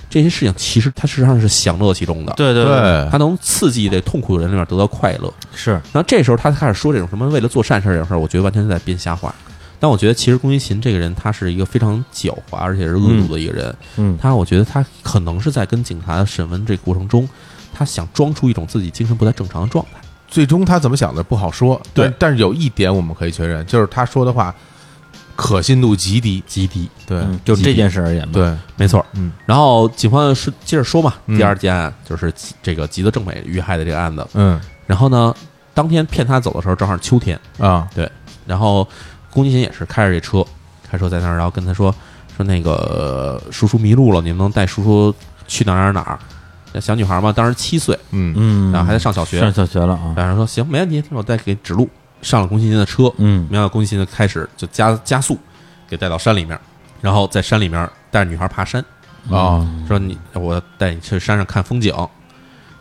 [0.09, 2.31] 这些事情其实他事实上是享乐其中的。
[2.37, 9.35] 对对对他，能刺激这痛苦的人里面得到快乐，是，然后这时候他开始说这种什么为了做善事儿这种事儿，我觉得完全是在编瞎话。
[9.81, 13.75] 但我觉得其实宫崎勤这个人，他是一个非常狡猾而且是恶毒的一个人。
[13.97, 17.27] 嗯，他我觉得他可能是在跟警察审问这个过程中，
[17.73, 19.99] 他想装出一种自己精神不太正常的状态。
[20.29, 24.53] 最终他怎么想的不好说，对但但是有一点我们可以确认，就是他说的话
[25.39, 29.05] 可信度极低，极低，对嗯就这件事而言吧，对，没错。
[29.13, 29.31] 嗯。
[29.45, 31.37] 然后警方是接着说嘛，嗯。
[31.37, 34.27] 第二件案就是这个吉泽正美遇害的这个案子。
[34.33, 34.59] 嗯。
[34.85, 35.33] 然后呢，
[35.73, 37.87] 当天骗他走的时候正好是秋天，啊。
[37.95, 38.11] 对
[38.45, 38.85] 然后
[39.29, 40.45] 宫崎勤也是开着这车，
[40.89, 41.89] 开车在那儿，然后跟他说
[42.35, 45.15] 说那个呃叔叔迷路了，你们能带叔叔
[45.47, 46.19] 去哪儿哪儿哪儿？
[46.73, 48.33] 那小女孩嘛，当时七岁，嗯。
[48.35, 51.87] 嗯，然后还在上小学，上小学了啊，然后说行，没问题，我再给指路。
[52.21, 53.47] 上了宫崎骏的车，嗯。
[53.49, 55.37] 没想到宫崎勤就开始就加加速，
[55.87, 56.59] 给带到山里面，
[57.01, 58.83] 然后在山里面带着女孩爬山，
[59.29, 61.93] 啊说你我带你去山上看风景。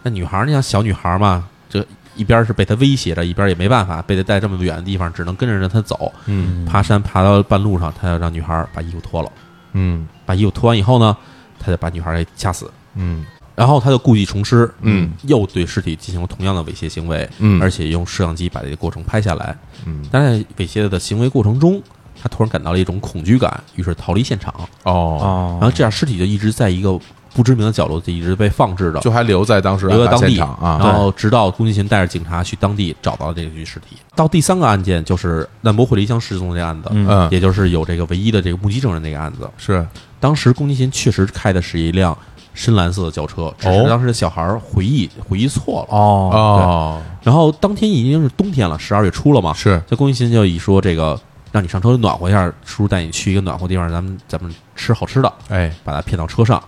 [0.03, 6.13] 那女孩儿，你想小女孩儿嘛，这一边是被他威胁着，一边也没办法，被他带这么远的地方，只能跟着着他走。
[6.27, 6.65] 嗯。
[6.65, 9.31] 爬山爬到半路上，他要让女孩儿把衣服脱了，
[9.73, 10.07] 嗯。
[10.25, 11.17] 把衣服脱完以后呢，
[11.59, 13.25] 他就把女孩儿给掐死，嗯
[13.59, 19.57] 然后他就故技重施，嗯，又对尸体进行了同样的猥亵行为，嗯而且用摄像机把这个过程拍下来。
[19.85, 21.83] 嗯但在猥亵的行为过程中，
[22.23, 24.55] 他突然感到了一种恐惧感，于是逃离现场。
[24.85, 26.97] 哦，哦，然后这样尸体就一直在一个
[27.35, 33.97] 不知名的角落，就一直被放置着，就还留在当时留在当地现场啊，然后直到宫崎勤带着警察去当地找到了这具尸体。
[34.15, 39.51] 到第三个案件就是难波惠梨香失踪这个案子，嗯嗯也就是有这个唯一的这个目击证人那个案子。
[39.57, 39.85] 是
[40.21, 42.17] 当时宫崎勤确实开的是一辆
[42.59, 45.97] 深蓝色的轿车，只是哦当时小孩儿回忆回忆错了。
[45.97, 46.31] 哦。
[46.33, 47.03] 哦。
[47.23, 49.81] 然后当天已经是冬天了，十二月初了嘛，是。
[49.87, 51.17] 这宫崎勤就以说这个
[51.53, 55.73] 让你上车暖和一下，叔叔带你去一个暖和地方，咱们咱们吃好吃的，哎。
[55.85, 56.61] 把他骗到车上。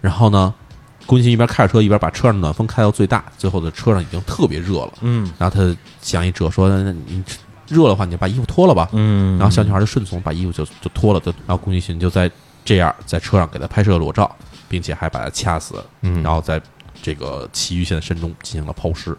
[0.00, 0.52] 然后呢，
[1.06, 4.92] 宫崎勤一边开着车一边把车上的暖风开到最大，最后的车上已经特别热了。
[5.02, 5.30] 嗯。
[5.38, 7.22] 然后他想一辙说：“那你
[7.68, 12.28] 热的话，你就把衣服脱了吧。”嗯，然后小女孩就顺从，把衣服就就脱了，就然后宫崎勤就在
[12.64, 14.28] 这样在车上给她拍摄裸照，
[14.68, 16.60] 并且还把他掐死，嗯然后在
[17.02, 19.16] 这个崎玉县山中进行了抛尸。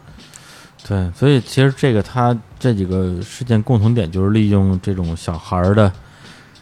[0.88, 5.92] 对，所以其实这个他这几个事件共同点就是利用这种小孩儿的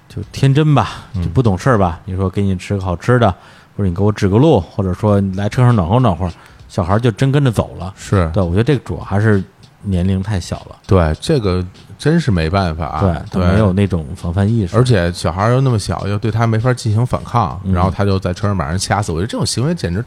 [0.10, 2.00] 就天真吧，就不懂事儿吧。
[2.06, 3.30] 你说给你吃个好吃的，
[3.78, 6.32] 或者你给我指个路，或者说你来车上暖和暖和，
[6.68, 7.94] 小孩儿就真跟着走了。
[7.96, 9.44] 是对，我觉得这个主要还是
[9.84, 11.64] 年龄太小了，对这个
[11.98, 13.00] 真是没办法，
[13.32, 19.12] 对，他没有那种防范意识，而且小孩儿又那么小，又对他没法进行反抗，嗯然后他就在车上把人掐死。
[19.12, 20.04] 我觉得这种行为简直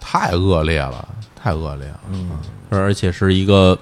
[0.00, 2.00] 太恶劣了，太恶劣了。
[2.10, 2.30] 嗯
[2.70, 3.78] 而且是一个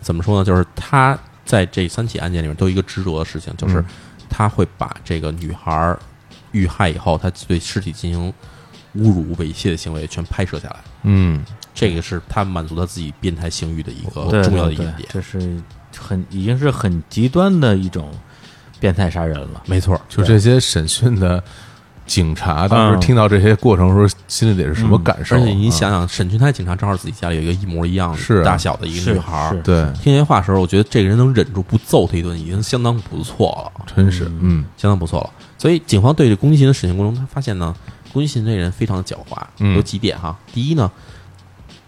[0.00, 0.44] 怎么说呢？
[0.44, 3.84] 就是他在这三起案件里面都有一个执着的事情，就是嗯
[4.28, 5.98] 他会把这个女孩儿
[6.52, 8.32] 遇害以后，他对尸体进行
[8.96, 10.76] 侮辱、猥亵的行为全拍摄下来。
[11.02, 11.44] 嗯，
[11.74, 14.94] 这个是他满足他自己变态性欲的一个重要的一点。
[15.08, 15.60] 这是
[15.98, 18.10] 很已经是很极端的一种
[18.80, 19.62] 变态杀人了。
[19.66, 21.42] 没错，就这些审讯的
[22.06, 23.00] 警察，当时嗯。
[23.00, 25.36] 听到这些过程的时候，心里得是什么感受？
[25.36, 28.44] 而且你啊想想，审讯他的警察正好自己家里有一个一模一样是啊。
[28.44, 34.64] 大小的一个女孩儿，对，听这话的时候，我觉得这个人能忍住不揍他一顿，已经相当不错了，真是，嗯。
[34.76, 35.30] 相当不错了。
[35.58, 37.74] 所以警方对这宫崎勤的审讯过程中，他发现呢，
[38.12, 39.76] 宫崎勤这人非常的狡猾，嗯。
[39.76, 40.36] 有几点哈。
[40.52, 40.90] 第一呢，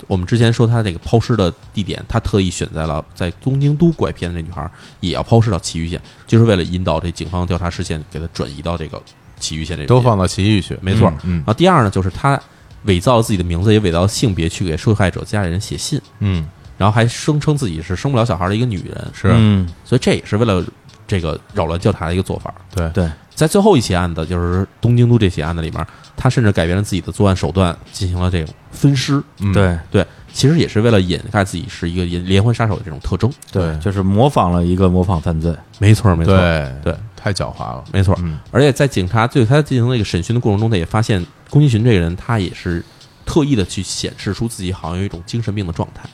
[0.07, 9.01] 我们之前说他这个抛尸的地点，他特意选在了在东京都拐骗的这女孩也要抛尸到埼玉县，就是为了引导这警方调查视线，给他转移到这个
[9.39, 9.87] 埼玉县这边。
[9.87, 11.13] 都放到埼玉去，没错。
[11.25, 12.41] 嗯然后第二呢，就是他
[12.85, 20.65] 伪造了自己的名字，也伪造了性别，去给受害者家里人写信，嗯，然后还声称自己是生不了小孩的一个女人，是，嗯，所以这也是为了
[21.07, 22.55] 这个扰乱调查的一个做法。
[22.75, 29.23] 对，对，在最后一起案子，就是东京都这起案子里面，他甚至改变了自己的作案手段，进行了这种分尸。
[29.41, 33.33] 嗯，对，对，其实也是为了掩盖自己是一个连连环杀手的这种特征。
[33.51, 35.55] 对就是模仿了一个模仿犯罪。
[35.79, 37.85] 没错，没错，对对，太狡猾了。
[37.93, 38.17] 没错。
[38.23, 42.85] 嗯而且在警察对他进行那个审讯的过程中，他也发现宫崎骏这个人，他也是
[43.27, 46.09] 特意的去显示出自己好像有一种精神病的状态。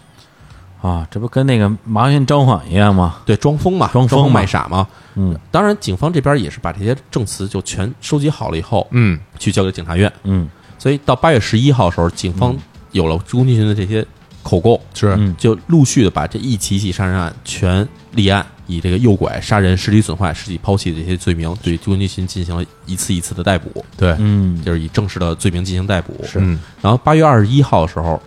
[0.80, 3.16] 啊，这不跟那个麻原彰晃一样吗？
[3.26, 4.86] 对，装疯嘛，装装疯卖傻嘛。
[5.16, 10.10] 嗯当然，警方这边也是把这些证词就全收集好了以后，嗯去交给警察院。
[10.24, 12.56] 嗯所以到八月十一号的时候，警方
[12.92, 14.06] 有了宫崎骏的这些
[14.42, 26.16] 口供，是嗯就陆续的把这一起起杀人案全立案，以这个诱拐、杀人、尸体损坏、尸体抛弃的这些罪名，对宫崎骏进行了一次一次的逮捕，对，嗯，就是以正式的罪名进行逮捕。
[26.36, 28.18] 嗯然后八月二十一号的时候，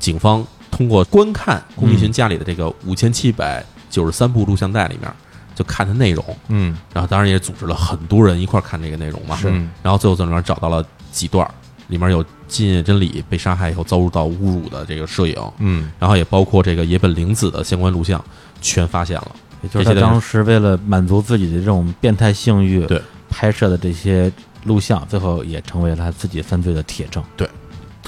[0.00, 5.12] 警方通过观看宫崎骏家里的这个五千七百九十三部录像带里面，
[5.54, 6.76] 就看的内容，嗯。
[6.94, 9.36] 然后当然也组织了很多人一块儿看这个内容嘛。
[9.36, 9.48] 是。
[9.82, 11.52] 然后最后在里面找到了几段儿，
[11.88, 15.90] 里面有金野真理被杀害以后遭受到侮辱的这个摄影，嗯。
[15.98, 18.24] 然后也包括这个野本玲子的相关录像，
[18.60, 19.32] 全发现了。
[19.62, 23.00] 也就是他当时为了满足自己的这种变态性欲，对。
[23.28, 24.32] 拍摄的这些
[24.64, 27.22] 录像，最后也成为了他自己犯罪的铁证。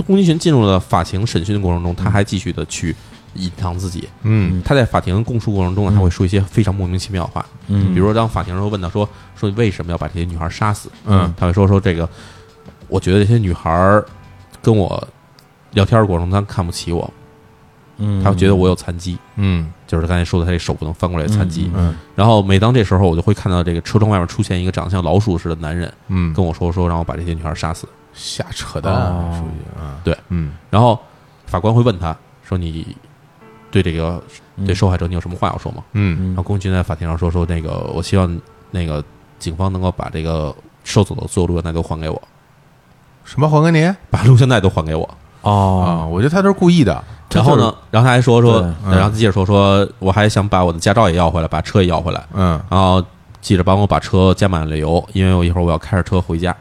[0.06, 2.96] 宫崎骏进入了法庭审讯的过程中，他还继续的去
[3.34, 4.08] 隐藏自己。
[4.22, 4.62] 嗯。
[4.64, 7.92] 他在法庭供述过程中呢，他会说一些非常莫名其妙的话，嗯。
[7.92, 10.90] 比如说当法庭上问他说说你为什么要把这些女孩杀死？
[11.04, 11.32] 嗯。
[11.36, 12.08] 他会说说这个，
[12.88, 14.02] 我觉得这些女孩
[14.62, 15.06] 跟我
[15.72, 17.12] 聊天的过程中，她看不起我，
[17.98, 19.70] 嗯，她会觉得我有残疾，嗯。
[19.86, 21.70] 就是刚才说的，他这手不能翻过来的残疾。
[21.74, 21.94] 嗯。
[22.14, 27.86] 然后每当这时候，我就会看到这个车窗外面出现一个长得像老鼠似的男人，嗯，跟我说说让我把这些女孩杀死。
[28.12, 30.98] 瞎扯淡哦属于啊，对，嗯然后
[31.46, 32.96] 法官会问他说：“你
[33.70, 34.22] 对这个
[34.56, 39.02] 嗯对受害者你有什么话要说吗？”嗯然后宫崎骏在法庭上说：“说那个，我希望那个
[39.38, 42.20] 警方能够把这个受走的所有录像带都还给我，
[43.24, 45.04] 什么还给你把录像带都还给我。
[45.04, 45.16] 啊？
[45.42, 47.02] 哦，我觉得他都是故意的。
[47.30, 52.22] 然后呢，然后他还说说，嗯然后他接着说说，我还想把我的驾照也要回来，把车也要回来。
[52.34, 53.02] 嗯，然后
[53.40, 56.54] 记着帮我把车加满了油，因为我一会儿我要开着车回家。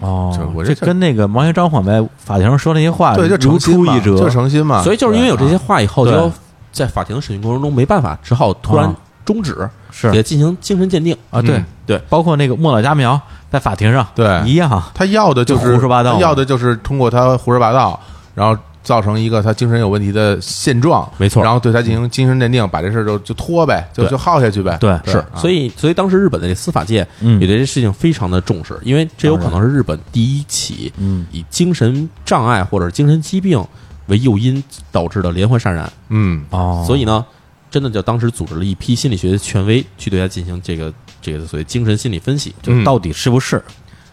[0.00, 4.82] 哦这，我这这跟那个毛爷张晃在法庭上说那些话对，就如出一辙，就诚心嘛。
[4.82, 6.32] 所以就是因为有这些话以后，就
[6.72, 11.16] 在法庭的审讯过程中没办法，只好突然啊终止，是也进行精神鉴定。
[11.30, 17.98] 啊，对嗯对，包括那个莫老佳苗在法庭上对一样，他要的就是就胡说八道要的就是通过他胡说八道，
[18.34, 21.42] 然后造成一个他精神有问题的现状，没错。
[21.42, 24.76] 然后对他进行精神鉴定，把这事儿就就拖呗，就就耗下去呗。
[24.80, 25.36] 对是，啊。
[25.36, 27.40] 所以所以当时日本的这司法界嗯。
[27.40, 31.26] 也对这事情非常的重视，因为这有可能是日本第一起嗯。
[31.30, 33.62] 以精神障碍或者精神疾病
[34.06, 35.92] 为诱因导致的连环杀人案。
[36.08, 36.44] 嗯。
[36.50, 37.24] 哦，所以呢，
[37.70, 42.54] 真的就当时组织了一批心理学的权威去对他进行这个这个所谓精神心理分析。
[42.64, 43.62] 嗯就到底是不是？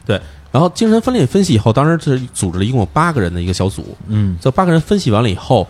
[0.05, 0.21] 对，
[0.51, 4.37] 然后精神分裂分析以后，当时是组织了一共有八个人的一个小组，嗯。
[4.41, 5.67] 这八个人分析完了以后，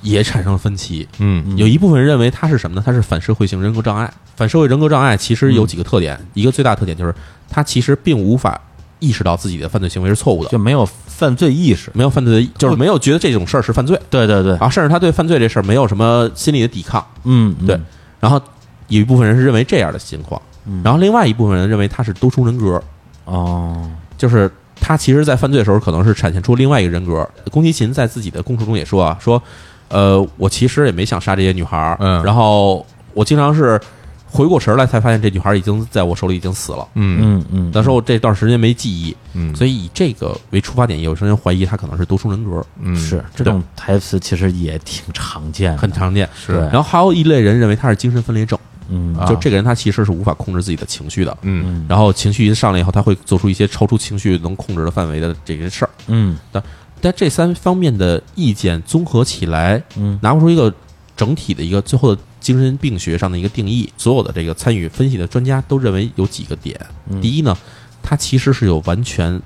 [0.00, 1.06] 也产生了分歧。
[1.18, 1.56] 嗯。
[1.56, 2.82] 有一部分人认为他是什么呢？
[2.84, 4.12] 他是反社会性人格障碍。
[4.36, 7.14] 反社会人格障碍其实有几个特点，一个最大特点就是
[7.48, 8.58] 他其实并无法
[8.98, 11.90] 意识到自己的犯罪行为是错误的，就没有犯罪意识。
[11.92, 14.00] 没有犯罪的，就是没有觉得这种事儿是犯罪。
[14.08, 17.04] 对对对，啊，甚至他对犯罪这事儿没有什么心理的抵抗。
[17.24, 17.66] 嗯，嗯。
[17.66, 17.80] 对，
[18.20, 18.40] 然后
[18.88, 20.80] 有一部分人是认为这样的情况，嗯。
[20.84, 22.82] 然后另外一部分人认为他是多重人格，
[23.26, 23.90] 哦，
[24.22, 24.48] 就是
[24.80, 27.28] 他其实，在犯罪的时候可能是展现出另外一个人格。
[27.50, 29.42] 宫崎勤在自己的供述中也说啊，说，
[29.88, 32.22] 呃，我其实也没想杀这些女孩儿，嗯。
[32.22, 33.80] 然后我经常是
[34.30, 36.86] 回过神儿来才发现这女孩儿已经在我手里已经死了。
[36.94, 37.18] 嗯。
[37.20, 42.94] 嗯嗯，那时候这段时间没记忆，嗯，所以以这个为出发点，有些人怀疑他可能是多重人格，嗯。
[42.94, 46.28] 是这种台词其实也挺常见，很常见。
[46.36, 46.60] 是。
[46.72, 48.56] 然后还有一类人认为他是精神分裂症，
[48.92, 55.90] 嗯啊就这个人他其实是无法控制自己的情绪的，嗯然后情绪一上来以后，他会做出一些超出情绪能控制的范围的这些事儿。
[56.08, 56.62] 嗯但
[57.00, 60.72] 但这三方面的意见综合起来，嗯拿不出一个
[61.16, 63.92] 整体的一个最后的精神病学上的一个定义。
[63.96, 66.78] 所有的这个参与分析的专家都认为有几个点：
[67.08, 67.56] 嗯第一呢，
[68.02, 69.40] 他其实是有完全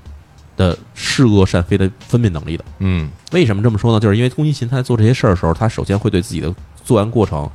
[0.55, 2.65] 的是恶善非的分辨能力的。
[2.79, 3.99] 嗯为什么这么说呢？
[3.99, 7.49] 就是因为宫崎勤他在做这些事儿的时候，他首先会对自己的作案过程，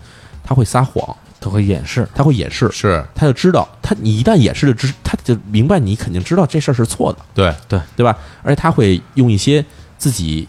[0.44, 3.04] 他会撒谎，他会掩饰，他会掩饰，是。
[3.14, 7.18] 他就知道他你一旦掩饰了知，他就明白你肯定知道这事儿是错的。
[7.34, 7.52] 对。
[7.68, 8.16] 对对吧？
[8.42, 9.62] 而且他会用一些
[9.98, 10.48] 自己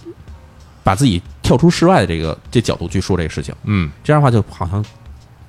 [0.83, 3.91] 把自己跳出室外的这个这角度去说这个事情，嗯。
[4.03, 4.85] 这样的话就好像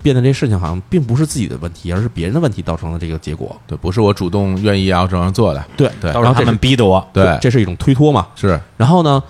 [0.02, 3.54] 变得这事情好像并不是自己的问题，而是别人的问题造成了这个结果。
[3.66, 6.10] 对，不是我主动愿意要这样做的，对对。
[6.12, 7.38] 然后他们逼的我，对。
[7.40, 8.26] 这是一种推脱嘛。
[8.34, 8.58] 是。
[8.76, 9.22] 然后呢，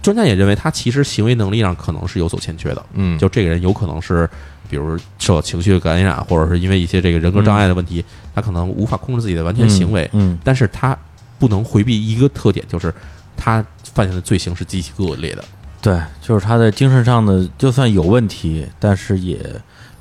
[0.00, 3.18] 专家也认为他其实行为能力上可能是有所欠缺的，嗯。
[3.18, 4.28] 就这个人有可能是。
[4.72, 8.02] 比如受到情绪感染，或者是因为一些这个人格障碍的问题，
[8.34, 10.96] 他可能无法控制自己的完全行为，嗯但是他
[11.38, 12.92] 不能回避一个特点，就是
[13.36, 13.62] 他
[13.92, 15.44] 犯下的罪行是极其恶劣的。
[15.82, 19.38] 对，就是他的精神上的就算有问题，但是也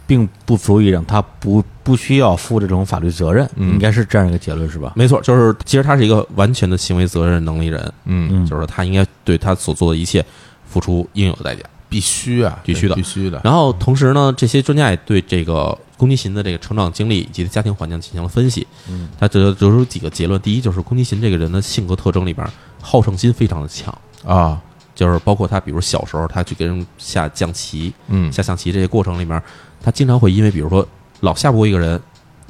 [0.07, 4.93] 并不足以让他不不需要负这种法律责任，嗯应该是这样一个结论是吧？
[4.95, 10.25] 没错，就是其实他是一个完全的行为责任能力人，嗯，嗯就是说他应该对他所做的一切
[10.65, 11.63] 付出应有的代价。
[11.91, 12.95] 必须啊，必须的。
[12.95, 13.41] 必须的。
[13.43, 18.65] 然后同时呢，这些专家也对这个宫崎勤的这个成长经历以及家庭环境进行了分析。
[18.89, 22.47] 嗯，他得得出几个结论：第一，就是宫崎勤这个人的性格特征里边
[22.81, 23.93] 好胜心非常的强，
[24.25, 24.57] 啊，
[24.95, 28.31] 就是包括他比如小时候他去跟人下象棋、嗯。
[28.31, 29.43] 下象棋这些过程里面，
[29.83, 30.87] 他经常会因为比如说
[31.19, 32.01] 老下不过一个人，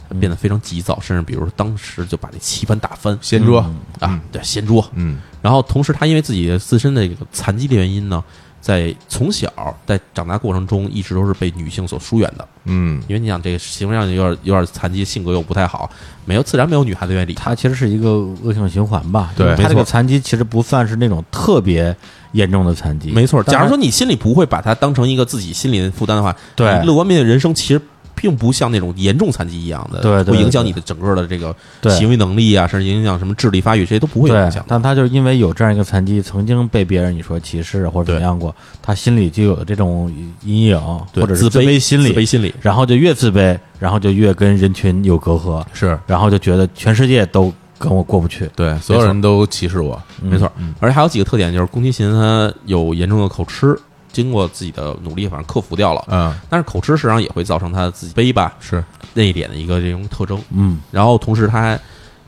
[0.08, 3.18] 他变得非常急躁，甚至比如说当时就把这棋盘打翻。
[3.24, 3.66] 掀桌，
[4.00, 4.88] 啊，对，掀桌。
[4.94, 5.18] 嗯。
[5.42, 8.24] 然后同时他因为自己自身的这个残疾的原因呢，
[8.62, 9.52] 在从小
[9.86, 12.48] 在长大过程中一直都是被女性所疏远的。
[12.66, 15.90] 嗯因为你想这个行为上有点有点残疾，性格又不太好，
[16.26, 17.56] 没有自然没有女孩子愿意理他。
[17.56, 18.12] 其实是一个
[18.44, 19.32] 恶性循环吧？
[19.36, 21.96] 对他这没错个残疾其实不算是那种特别
[22.34, 27.82] 严重的残疾，没错，假如说你心里不会把他当成一个自己心理的负担的话，对你乐观面对人生，其实
[28.22, 31.56] 并不像那种严重残疾一样的，对对会影响你的整个的这个
[31.90, 40.14] 行为能力啊，甚至影响什么智力发育，这些都不会有影响，但他就是因为有这样一个残疾，曾经被别人你说歧视或者怎么样过，他心里就有了这种
[40.46, 40.80] 阴影
[41.16, 45.98] 或者是自卑心理，自卑心理，然后就越自卑，然后就越跟人群有隔阂，是。
[46.06, 48.48] 然后就觉得全世界都跟我过不去。
[48.56, 50.00] 对，所有人都歧视我。
[50.22, 50.52] 没错。
[50.80, 53.76] 而且还有几个特点，就是宫崎勤他有严重的口吃，
[54.12, 56.06] 经过自己的努力，反正克服掉了。
[56.10, 58.84] 嗯，但是口吃实际上也会造成他自己背吧是
[59.14, 60.42] 那一点的一个这种特征。
[60.52, 61.80] 嗯然后同时他还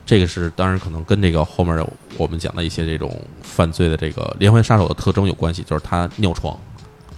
[0.06, 6.58] 这个是当然可能跟这个后面的我们讲的一些这种犯罪的这个连环杀手的特征有关系，就是他尿床。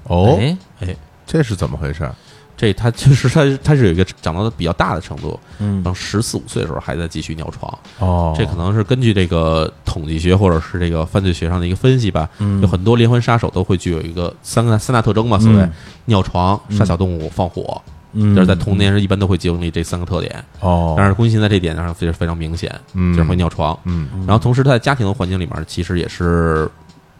[0.04, 0.96] 哦，哎哎，
[1.26, 2.08] 这是怎么回事？
[2.56, 7.78] 这他就是他他是有一个长到的比较大的程度，嗯等十四五岁的时候还在继续尿床。
[7.98, 12.28] 哦，这可能是根据这个统计学或者是这个犯罪学上的一个分析吧。
[12.38, 15.72] 嗯有很多连环杀手都会具有一个三个三大特征嘛，所谓嗯
[16.06, 17.82] 尿床、杀小动物、放火，
[18.12, 20.42] 嗯，就是在童年时一般都会经历这三个特点。
[20.60, 23.78] 哦，但是宫崎勤在这点上非常非常明显，嗯就是会尿床。
[23.84, 26.68] 嗯然后同时他在家庭的环境里面，其实也是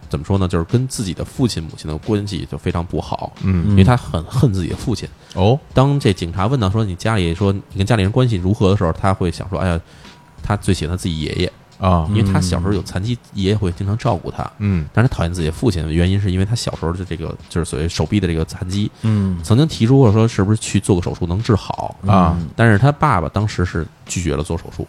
[0.09, 0.47] 怎么说呢？
[0.49, 5.09] 就是跟自己的父亲母亲的关系就非常不好，嗯因为他很恨自己的父亲。
[5.35, 9.81] 哦，当这警察问到说你家里说你跟家里人关系如何的时候，他会想说，哎呀，
[10.43, 14.51] 他最喜欢他自己爷爷，啊，因为他小时候有残疾，爷爷会经常照顾他。
[14.59, 24.87] 嗯但是他讨厌自己的父亲的原因，是因为他小时候的这个就是所谓手臂的这个残疾，嗯曾经提出过说是不是去做个手术能治好啊，但是他爸爸当时是拒绝了做手术。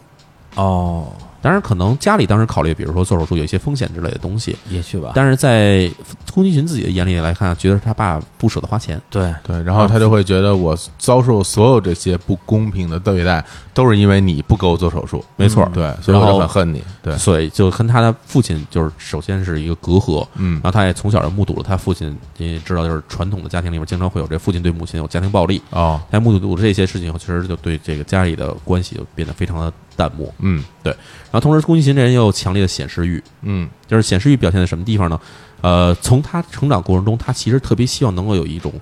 [0.54, 5.12] 哦，当然，可能家里当时考虑，比如说做手术有一些风险之类的东西，也许吧。
[5.14, 5.90] 但是在
[6.32, 9.00] 宫崎骏自己的眼里来看，觉得是他爸不舍得花钱。
[9.08, 15.24] 对，对，然后他就会觉得我遭受所有这些不公平的对待，都是因为你不给我做手术。
[15.36, 16.82] 没错，对，所以我就很恨你。
[17.02, 30.32] 对，所以就跟他的父亲就是首先是一个隔阂，嗯然后他也从小就目睹了他父亲，也知道就是传统的家庭里面经常会有这父亲对母亲有家庭暴力，哦，他目睹了这些事情以后，其实就对这个家里的关系就变得非常的淡漠。
[30.40, 30.62] 嗯
[31.30, 33.68] 然后同时，宫崎勤这人又有强烈的显示欲，嗯。
[33.86, 35.20] 就是显示欲表现在什么地方呢？
[35.60, 38.72] 呃，从他成长过程中，他其实特别希望能够有一种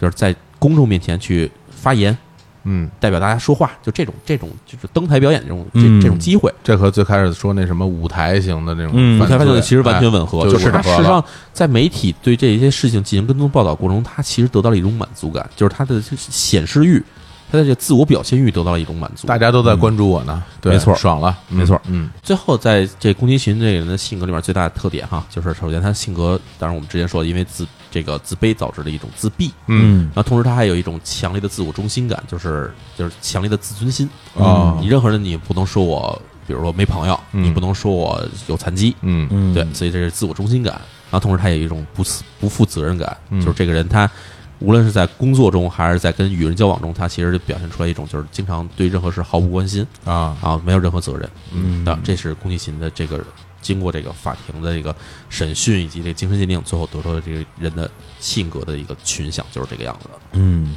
[0.00, 2.16] 就是在公众面前去发言，
[2.64, 6.00] 嗯，代表大家说话，就这种这种就是登台表演这种这嗯。
[6.00, 6.52] 这种机会。
[6.62, 9.20] 这和最开始说那什么舞台型的那种嗯
[9.62, 17.02] 其实完全吻合，哎就是他事实上在媒体对这些事情进行跟踪报道过程中，他其实得到了一种满足感，就是他的显示欲，
[17.50, 19.26] 他的这个自我表现欲得到了一种满足。
[19.26, 20.94] 大家都在关注我呢，对没错。
[20.94, 21.58] 爽了，嗯。
[21.58, 21.80] 没错。
[21.86, 22.10] 嗯。
[22.22, 30.10] 最后，在这宫崎勤这个人的性格里面，最大的特点哈，就是首先他性格，当然我们之前说的，因为自这个自卑导致的一种自闭，嗯。
[30.14, 34.08] 然后同时他还有一种强烈的自我中心感，就是就是强烈的自尊心。
[34.34, 34.76] 哦。
[34.80, 37.44] 你任何人你不能说我，比如说没朋友，嗯。
[37.44, 39.28] 你不能说我有残疾，嗯。
[39.30, 40.74] 嗯，对，所以这是自我中心感。
[41.08, 43.40] 然后同时他有一种不负不负责任感，嗯。
[43.40, 44.10] 就是这个人他
[44.58, 51.28] 无论是在工作中还是在跟与人交往中，他其实就表现出来一种就是经常对任何事毫不关心啊，啊，没有任何责任。
[51.52, 53.22] 嗯那，这是宫崎勤的这个
[53.60, 54.94] 经过这个法庭的这个
[55.28, 60.14] 审讯以及这个精神鉴定，最后得出的这个人的性格的一个群像就是这个样子的。
[60.32, 60.74] 嗯，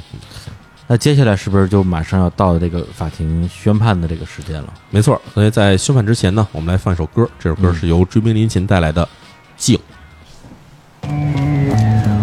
[0.86, 4.74] 那接下来是不是就马上要到这个法庭宣判的这个时间了？
[4.90, 9.04] 没错，所以在宣判之前呢，我们来放一首歌，这首歌是由追兵林琴带来的
[9.56, 9.78] 《静》。
[11.02, 12.19] そ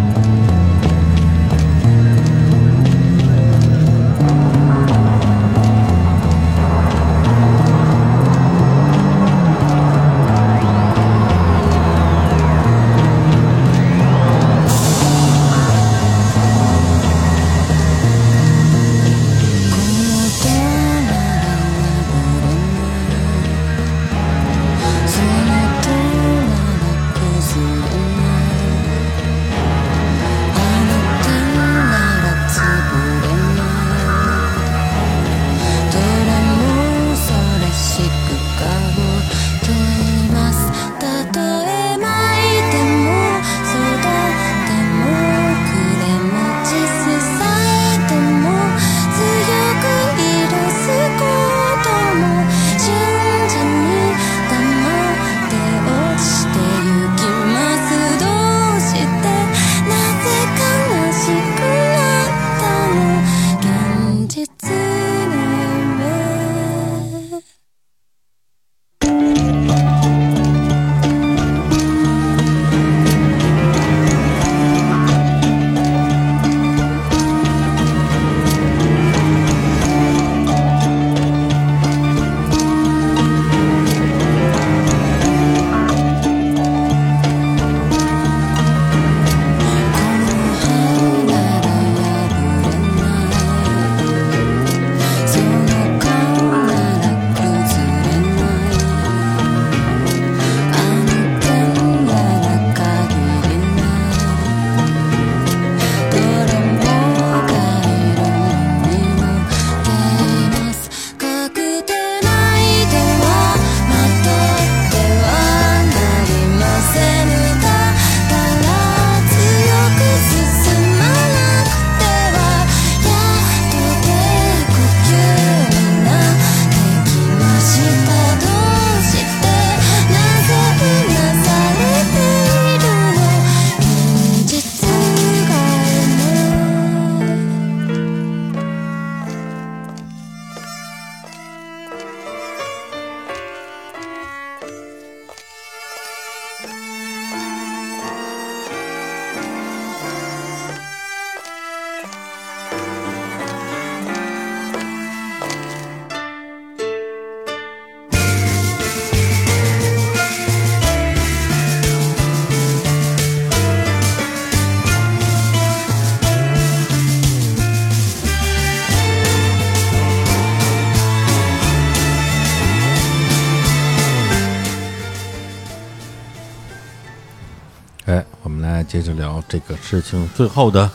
[179.00, 180.90] 接着聊这个事情最后的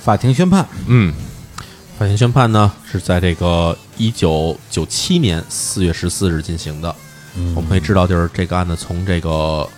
[0.00, 0.66] 法庭宣判。
[0.86, 1.12] 嗯
[1.98, 6.94] 法庭宣判呢是在这个一九九七年四月十四日进行的。
[7.54, 9.68] 我们可以知道，就是这个案子从这个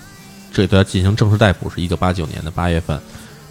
[0.53, 2.99] 这对他进行正式逮捕是一九八九年的八月份，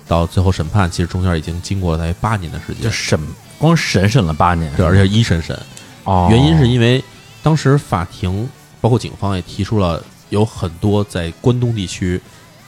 [0.08, 2.84] 到最后审判，其实中间已经经过了大约八年的时间。
[2.84, 3.20] 就审
[3.58, 5.58] 光审审了八年，对，而且一审审，
[6.04, 7.04] 哦原因是因为
[7.44, 12.20] 当时法庭包括警方也提出了有很多在关东地区，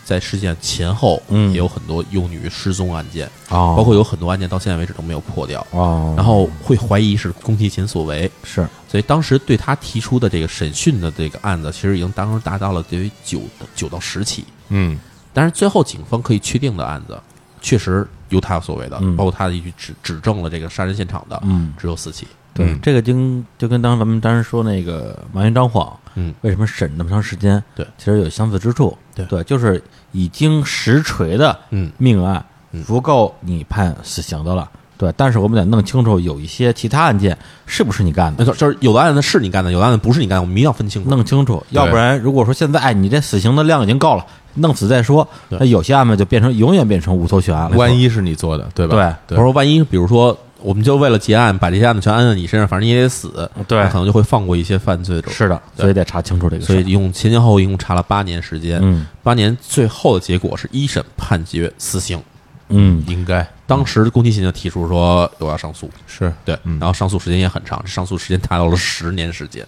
[0.04, 1.52] 在事件前后，嗯。
[1.52, 8.68] 也有很多幼女失踪案件，哦，包括有很多案件到现在为止都没有破掉，哦，然后会怀疑是宫崎勤所为，是。
[8.88, 13.42] 所以当时对他提出的这个审讯的这个案子，其实已经当时达到了得有九
[13.76, 15.00] 九到十起，嗯。
[15.34, 17.20] 但是最后警方可以确定的案子，
[17.62, 19.16] 确实由他所为的，嗯。
[19.16, 21.74] 包括他的一句指指证了这个杀人现场的，嗯。
[21.78, 27.64] 只有四起，对，嗯这个就跟就跟当时咱们当时说那个王云张晃，嗯，为什么审那么长时间？
[27.76, 28.98] 对其实有相似之处。
[29.16, 34.70] 对对，就是已经实锤的嗯命案嗯足够你判死刑的了。
[34.96, 41.10] 对，但是我们得弄清楚有一些其他案件是不是你干的，没错，就是有的案子是你干的，有的案子不是你干的，我们一定要分清楚。
[41.10, 47.76] 弄清楚，要不然如果说现在哎你这死刑的量已经够了，弄死再说，那有些案子就变成永远变成无头悬案了。
[47.76, 49.20] 万一是你做的，对吧？
[49.28, 53.78] 对我说万一比如说，我们就为了结案，把这些案子全安在你身上，反正你也得死，对。
[53.78, 55.30] 那可能就会放过一些犯罪者。
[55.30, 56.68] 是的，所以得查清楚这个事。
[56.68, 59.06] 所以一共前前后后一共查了八年时间，嗯。
[59.22, 62.22] 八年最后的结果是一审判决死刑。
[62.70, 63.04] 嗯。
[63.08, 63.46] 应该。
[63.68, 66.32] 当时宫崎勤就提出说我要上诉，是。
[66.46, 66.80] 对，嗯。
[66.80, 69.66] 然后上诉时间也很长，上诉时间达到了十年时间。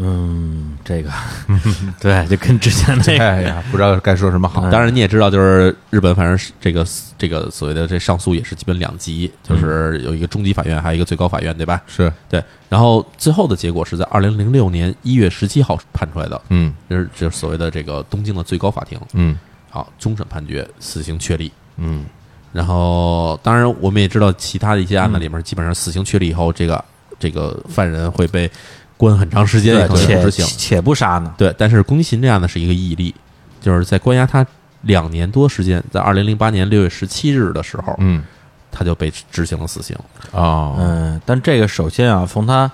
[0.00, 1.10] 嗯，这个
[2.00, 4.62] 对，就跟之前那个 哎呀，不知道该说什么好。
[4.64, 6.86] 嗯当然你也知道，就是日本反正是这个
[7.16, 11.82] 这个所谓的这上诉也是基本两级，就是有一个中级法院，还有一个最高法院，对吧？
[11.86, 16.72] 是，对，然后最后的结果是在二零零六年一月十七号判出来的，嗯。
[16.88, 19.38] 就是就是所谓的这个东京的最高法庭，嗯。
[19.70, 21.50] 好，终审判决死刑确立。
[21.76, 22.06] 嗯。
[22.52, 26.82] 然后，当然我们也知道，其他的一些案子里面，基本上死刑确立以后，这个
[27.18, 28.50] 这个犯人会被
[28.98, 30.44] 关很长时间，也可能不且执行。
[30.44, 31.32] 且不杀呢。
[31.38, 33.14] 对，但是宫崎勤这样的是一个毅力，
[33.62, 34.46] 就是在关押他
[34.82, 38.22] 两年多时间，在二零零八年六月十七日的时候，嗯
[38.70, 39.96] 他就被执行了死刑。
[40.32, 42.70] 哦嗯，但这个首先啊，从他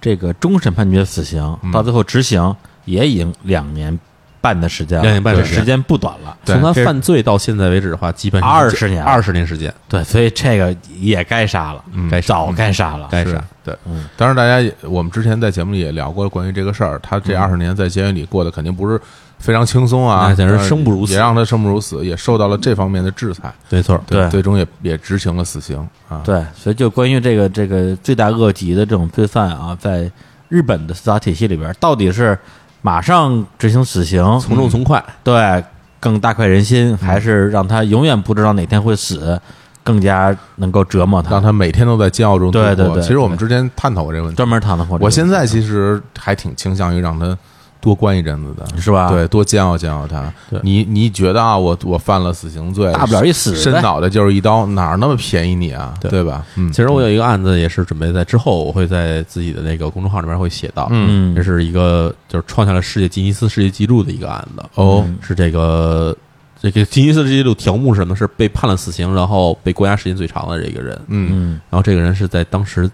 [0.00, 2.54] 这个终审判决死刑到最后执行，
[2.84, 3.98] 也已经两年
[4.40, 6.36] 半的时间了，两年半时间时间不短了。
[6.44, 13.08] 从他犯罪到现在为止的话，基本二十年二十年时间，对，所以这个也该杀了，嗯该杀早该杀了。
[13.10, 13.42] 该杀。
[13.64, 18.98] 对，嗯当然，大家也我们之前在节目里也聊过关于这个事儿，他这二十年在监狱里过得肯定不是
[19.38, 24.00] 非常轻松啊，简直呃生不如死也让他生不如死，也受到了这方面的制裁，没错。
[24.06, 25.76] 对最终也也执行了死刑
[26.08, 26.22] 啊。
[26.24, 30.10] 对，所以就关于这个这个罪大恶极的这种罪犯啊，在
[30.48, 32.38] 日本的司法体系里边，到底是
[32.82, 35.64] 马上执行死刑，从重从快，对
[36.00, 39.40] 更大快人心，还是让他永远不知道哪天会死，
[39.82, 41.30] 更加能够折磨他？
[41.30, 42.74] 让他每天都在煎熬中度过。
[42.74, 45.04] 对对对其实我们之前探讨过这个问题，专门探讨过这个。
[45.04, 47.36] 我现在其实还挺倾向于让他
[47.80, 50.32] 多关一阵子的，是吧对，多煎熬煎熬他。
[50.62, 55.94] 你你觉得啊，我我犯了死刑罪，大不了一死伸脑袋就是一刀，哪儿那么便宜你啊？
[56.00, 56.44] 对对吧？
[56.56, 60.88] 嗯，其实我有一个案子，也是准备在之后，我会在自己的那个公众号里面会写到。
[60.90, 64.64] 嗯这是一个就是创下了世界吉尼斯世界纪录的一个案子。
[64.74, 66.16] 哦是这个
[66.60, 68.16] 这个吉尼斯世界纪录条目是什么？
[68.16, 70.98] 是被判了死刑，然后被关押时间最长的这个人。
[71.06, 72.90] 嗯嗯然后这个人是在当时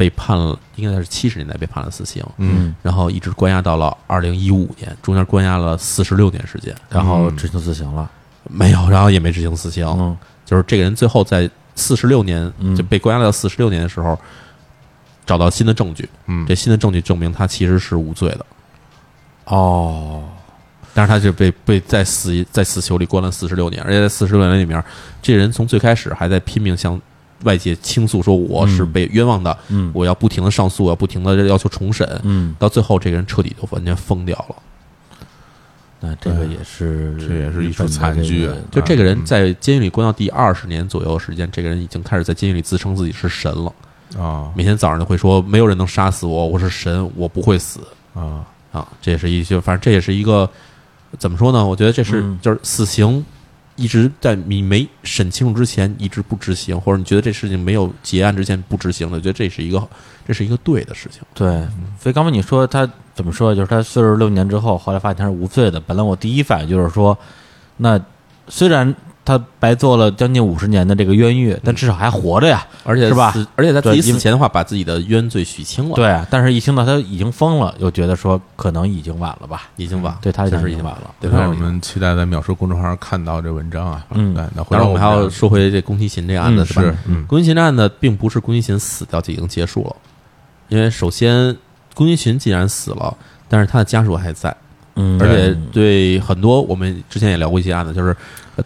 [0.00, 2.74] 被判了，应该是七十年代被判了死刑，嗯。
[2.82, 8.10] 然后一直关押到了二零一五年，中间关押了四十六年时间，然后执行死刑了。
[8.44, 9.86] 没有，然后也没执行死刑。
[9.86, 10.16] 嗯。
[10.46, 12.74] 就是这个人最后在四十六年嗯。
[12.74, 14.18] 就被关押到四十六年的时候，
[15.26, 18.46] 找到新的证据，嗯，这新的证据证明他其实是无罪的，
[19.44, 20.24] 哦，
[20.92, 24.82] 但是他就被被在死在死囚里关了四十六年，而且在四十六年里面，
[25.20, 27.00] 这人从最开始还在拼命向
[27.44, 29.90] 外界倾诉说我是被冤枉的，嗯。
[29.94, 34.56] 我要不停的上诉，我要不停的要求重审，嗯，到最后这个人彻底就完全疯掉了。
[36.02, 38.54] 那这个也是，这也是一出惨剧啊。
[38.70, 43.72] 就这个人在监狱里关到第二十年左右的时间，这个人已经开始在监狱里自称自己是神了。
[44.18, 44.50] 啊。
[44.54, 47.80] 每天早上就会说：“没有人能杀死我，我是神，我不会死。
[48.14, 48.46] 啊。
[48.72, 50.48] 啊！”这也是一些反正这也是一个
[51.18, 51.66] 怎么说呢？
[51.66, 52.38] 我觉得这是、嗯。
[52.40, 53.22] 就是死刑
[53.80, 59.88] 一直在你没审清楚之前一直不执行，或者你觉得这事情没有结案之前不执行的，我觉得这是一个
[60.26, 61.22] 这是一个对的事情。
[61.32, 61.66] 对，
[61.98, 65.80] 所以刚才你说他怎么说，就是他四十六年之后，后来发现他是无罪的。
[65.80, 67.16] 本来我第一反应就是说，
[67.78, 67.98] 那
[68.48, 68.94] 虽然
[69.24, 73.32] 他白做了将近五十年的这个冤狱，但至少还活着呀，而且是吧？
[73.32, 81.10] 死而且他自己死前的话，把自己的冤罪许清了，，对啊，但是一听到他已经疯了，又觉得说可能已经晚了吧，已经晚，对他确实已经晚了。
[81.20, 84.04] 对我们期待在秒叔公众号上看到这文章啊。
[84.10, 84.34] 嗯。
[84.34, 86.96] 对，那回当然，我们还要说回这宫崎勤这个案子，嗯是吧？
[87.28, 89.96] 宫崎勤这案子并不是宫崎勤死掉就已经结束了，
[90.68, 91.56] 因为首先
[91.94, 93.16] 宫崎勤既然死了，
[93.48, 94.54] 但是他的家属还在，
[94.96, 98.16] 嗯，而且对很多我们之前也聊过一些案子，就是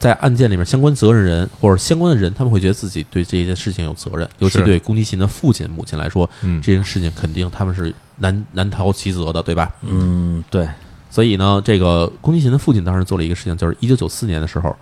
[0.01, 9.73] 在案件里面相关责任人或者相关的人，他们会觉得自己对这件事情有责任，尤其对宫崎勤的父亲、母亲来说，嗯这件事情肯定他们是难难逃其责的，对吧？
[9.83, 10.69] 嗯，对，
[11.11, 14.75] 所以呢，这个宫崎勤的父亲当时做了一个事情，就是一九九四年的时候，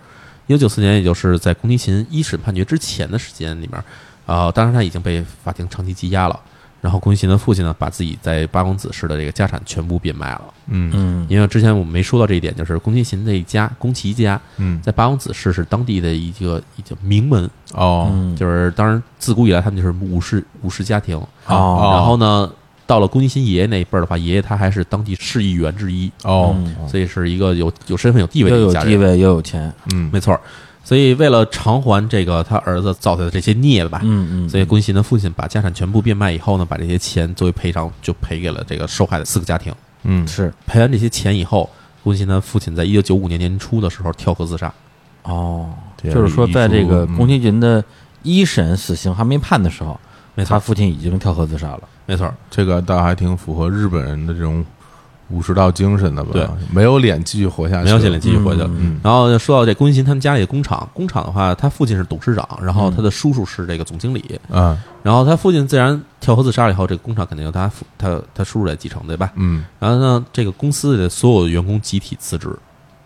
[0.47, 3.83] 一九九四年，也就是在宫崎勤一审判决之前的时间里面，
[4.25, 6.39] 啊、当时他已经被法庭长期羁押了。
[6.83, 10.41] 然后宫崎勤的父亲呢，把自己在八王子市的这个家产全部变卖了。
[10.67, 10.91] 嗯。
[10.93, 11.25] 嗯。
[11.29, 14.81] 因为之前我们没说到这一点，就是宫崎勤这一家宫崎家嗯。
[14.81, 18.09] 在八王子市是当地的一个一个名门，哦。
[18.11, 21.15] 嗯，就是当然自古以来他们就是武士武士家庭。
[21.47, 21.89] 哦。
[21.93, 22.51] 然后呢，
[22.85, 26.53] 到了宫崎勤爷爷那一辈儿的话，爷爷他还是当地市议员之一，哦。
[26.57, 26.75] 嗯。
[26.89, 28.91] 所以是一个有有身份有地位又的一家人。
[28.91, 30.09] 有地位又有钱，嗯。
[30.11, 30.41] 没错儿。
[30.83, 39.73] 所以为了偿还这个他儿子造下的这些孽吧，嗯嗯，所以宫崎勤的父亲把家产全部变卖以后呢，把这些钱作为赔偿就赔给了这个受害的四个家庭。
[40.03, 40.27] 嗯。
[40.27, 40.53] 是。
[40.67, 41.69] 赔完这些钱以后，
[42.03, 44.71] 宫崎勤的父亲在一九九五年年初的时候跳河自杀。
[45.23, 47.15] 哦，这就是说在这个嗯。
[47.15, 47.81] 宫崎骏的
[48.21, 49.97] 一审死刑还没判的时候，
[50.45, 51.81] 他父亲已经跳河自杀了。
[52.05, 52.25] 没错。
[52.25, 54.65] 儿，这个倒还挺符合日本人的这种
[55.33, 56.29] 武士道精神的吧？
[56.33, 58.69] 对，没有脸继续活下去，没有脸继续活下去。
[58.77, 69.31] 嗯然后说到这宫崎勤他们家里的工厂，工厂的话，他父亲是董事长，然后他的叔叔是这个总经理，嗯然后他父亲自然跳河自杀了以后，这个工厂肯定由他父他他叔叔来继承，对吧？
[69.35, 69.65] 嗯。
[69.79, 72.47] 然后呢，这个公司的所有的员工集体辞职，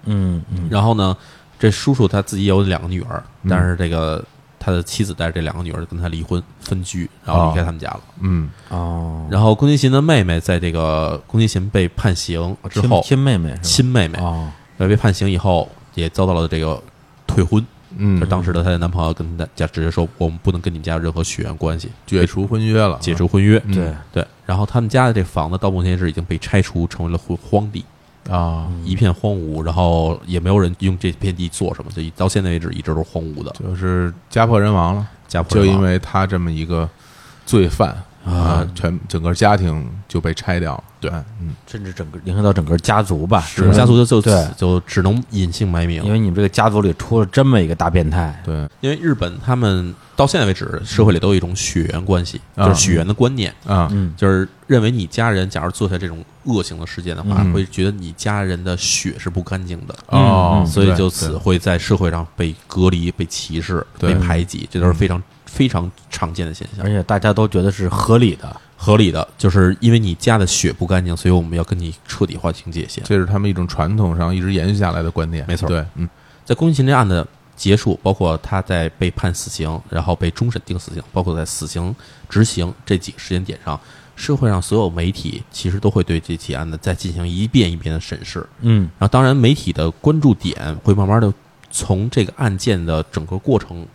[0.05, 0.67] 嗯嗯。
[0.69, 1.15] 然后呢，
[1.57, 3.49] 这叔叔他自己有两个女儿，嗯。
[3.49, 4.23] 但是这个
[4.60, 8.01] 他的妻子带着这两个女儿跟他离婚分居，然后离开他们家了。
[8.20, 8.49] 嗯。
[8.70, 16.82] 哦，然后宫崎勤的妹妹在这个宫崎勤被判刑之后，亲亲妹妹亲妹妹哦，呃被判刑以后也遭到了这个
[17.26, 17.66] 退婚，
[17.97, 23.62] 嗯，当时的她的男朋友跟她家直接说，我们不能跟你们家有任何血缘关系，解除婚约了，解除婚约。
[23.66, 23.74] 嗯。
[23.74, 27.86] 对，对，然后他们家的这房子到目前为止已经被拆除，成为了荒荒地，
[28.30, 33.51] 啊，一片荒芜，然后也没有人用这片地做什么，就到现在为止一直都是荒芜的。
[33.59, 35.75] 就是家破人亡了，家破人亡。
[35.75, 36.89] 就因为他这么一个
[37.45, 37.95] 罪犯
[38.28, 40.84] 啊啊，全整个家庭就被拆掉了。
[40.99, 41.09] 对。
[41.11, 44.47] 哎嗯，甚至整个影响到整个家族吧，整个家族就就对。
[44.57, 46.03] 就只能隐姓埋名。
[46.03, 48.67] 因，为你们这个家族里出了这么一个大变态，对。
[48.82, 52.67] 因为日本他们到现在为止社会里都有一种血缘关系，啊。
[52.67, 54.13] 就是血缘的观念，啊，嗯。
[54.17, 57.53] 就是认为你家人假如做下这种恶性的事件的话，嗯。
[57.53, 59.95] 会觉得你家人的血是不干净的。
[60.07, 60.67] 哦，嗯。
[60.67, 65.21] 所以就此会在社会上被隔离、被歧视、被排挤，这都是非常
[65.58, 66.89] 非常常见的现象而。
[66.89, 73.03] 且大家都觉得是合理的，合理的，就是因为你家的血不干净，所以我们要跟你彻底划清界限。
[73.03, 75.43] 这是他们一种传统上一直延续下来的观点。
[75.47, 76.08] 没错对，嗯
[76.45, 81.93] 在宫崎勤这案的结束，包括他在被判死刑，然后被终审定死刑，包括在死刑
[82.30, 83.80] 执行这几个时间点上，
[84.16, 88.47] 社会上所有媒体其实都会对这起案子再进行一遍一遍的审视。
[88.62, 91.34] 嗯然后，当然媒体的关注点会慢慢的
[91.72, 93.86] 从这个案件的整个过程，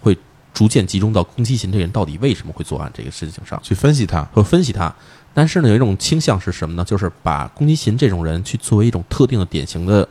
[0.00, 0.18] 会
[0.52, 3.60] 逐渐集中到宫崎勤这个人到底为什么会作案这个事情上。
[3.62, 4.22] 去分析他。
[4.32, 4.94] 和分析他。
[5.34, 6.84] 但是呢，有一种倾向是什么呢？
[6.84, 10.06] 就是把宫崎勤这种人去作为一种特定的典型的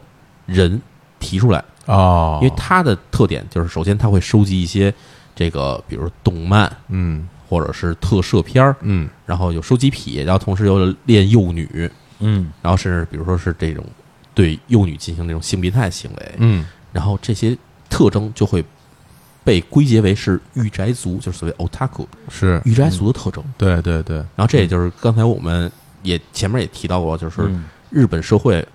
[0.47, 0.81] 人
[1.19, 4.91] 提出来，哦，因为他的特点就是，首先他会收集一些
[5.35, 11.87] 这个，比如动漫嗯或者是特摄片儿，嗯然后有收集癖，然后同时又练幼女，
[12.17, 13.85] 嗯然后甚至比如说是这种
[14.33, 17.55] 对幼女进行这种性变态行为，嗯然后这些
[17.91, 18.65] 特征就会
[19.43, 23.43] 被归结为是御宅族，就是所谓 otaku 是，御宅族的特征。
[23.57, 25.71] 对对对，然后这也就是刚才我们
[26.03, 27.65] 也前面也提到过，就是嗯。
[27.89, 28.65] 日本社会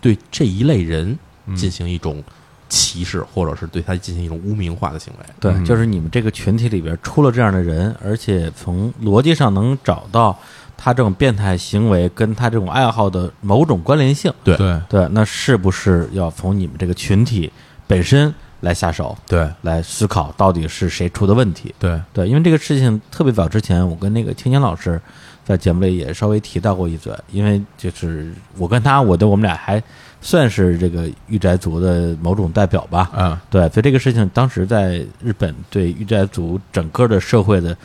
[0.00, 1.54] 对这一类人嗯。
[1.54, 2.22] 进行一种
[2.68, 5.26] 歧视，或者是对他进行一种污名化的行为。
[5.38, 10.36] 对，嗯就是你们这个群体里边出了这样的人，而且从逻辑上能找到
[10.76, 14.32] 他这种变态行为跟他这种爱好的某种关联性。
[14.42, 14.56] 对。
[14.56, 14.80] 对。
[14.88, 17.52] 对，那是不是要从你们这个群体
[17.86, 21.74] 本身来下手，对来思考到底是谁出的问题？
[21.78, 25.00] 对，对，因为这个事情特别早之前，我跟那个青年老师
[25.44, 29.82] 在节目里也稍微提到过一嘴，因为就是我跟他，我的我们俩还
[30.20, 33.10] 算是这个御宅族的某种代表吧。
[33.16, 37.76] 嗯对，所以这个事情当时在日本对御宅族整个的社会的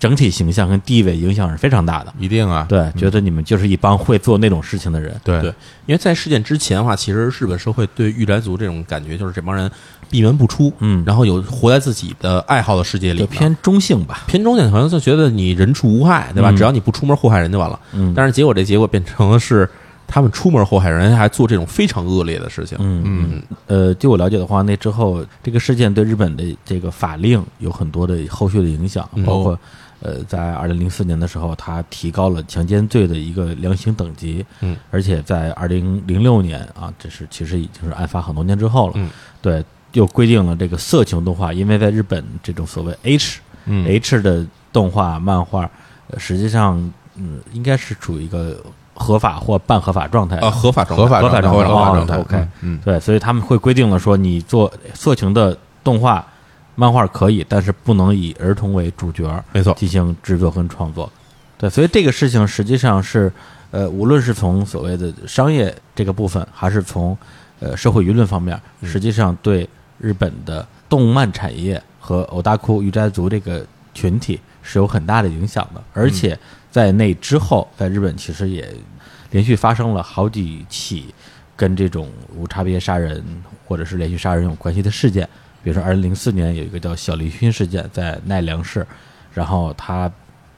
[0.00, 2.12] 整体形象跟地位影响是非常大的。
[2.18, 5.14] 一定啊，对，觉得你们就是一帮会做那种事情的人。
[5.22, 5.50] 对对，
[5.86, 9.70] 因为在事件之前的话，其实日本社会对御宅族这种感觉就是这帮人
[10.08, 14.24] 闭门不出，嗯然后有活在自己的爱好的世界里偏中性吧。
[14.26, 16.50] 偏中性，好像就觉得你人畜无害，对吧？
[16.50, 17.78] 嗯只要你不出门祸害人就完了。
[17.92, 19.68] 嗯但是结果这结果变成了是
[20.08, 22.76] 他们出门祸害人，还做这种非常恶劣的事情。
[22.80, 29.56] 嗯嗯呃，据我了解的话，那之后这个事件对日本的这个法令有很多的后续的影响，嗯包括
[30.02, 39.10] 呃，在二零零四年的时候，他提高了强奸罪的一个量刑等级，嗯，而且在二零零六年啊，这是其实已经是案发很多年之后了，嗯，
[39.42, 43.86] 对，又规定了这个色情动画，因为在日本这种所谓 H 嗯。
[43.86, 45.68] H 的动画漫画，
[46.08, 46.78] 呃实际上
[47.16, 48.56] 嗯，应该是处于一个
[48.94, 52.80] 合法或半合法状态的呃，合法状态合法合法状态合法状态 OK 嗯。
[52.82, 56.26] 对，所以他们会规定了说，你做色情的动画、
[56.74, 61.10] 漫画可以，但是不能以儿童为主角没错，进行制作跟创作。
[61.58, 63.30] 对，所以这个事情实际上是，
[63.70, 67.16] 呃，无论是从所谓的商业这个部分，还是从
[67.58, 69.68] 呃社会舆论方面，实际上对
[69.98, 75.82] 日本的动漫产业和欧大库御宅族这个群体是有很大的影响的。
[75.92, 76.38] 而且
[76.70, 78.66] 在那之后，在日本其实也
[79.32, 81.14] 连续发生了好几起
[81.54, 83.22] 跟这种无差别杀人
[83.66, 85.28] 或者是连续杀人有关系的事件。
[85.62, 88.86] 比如说，二零零四年有一个叫小栗旬事件，在奈良市，
[89.34, 90.10] 然后他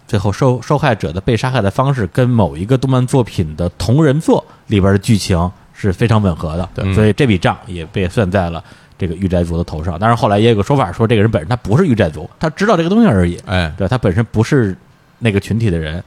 [0.07, 8.63] 最后受受害者的被杀害的方式跟某一个动漫作品的同人作里边的剧情是非常吻合的，对所以这笔账也被算在了
[8.99, 9.99] 这个御宅族的头上。
[9.99, 14.77] 但是后来也有个说法说，这个人本身他不是御宅族，他知道这个东西而已，哎，对他本身不是
[15.19, 16.03] 那个群体的人。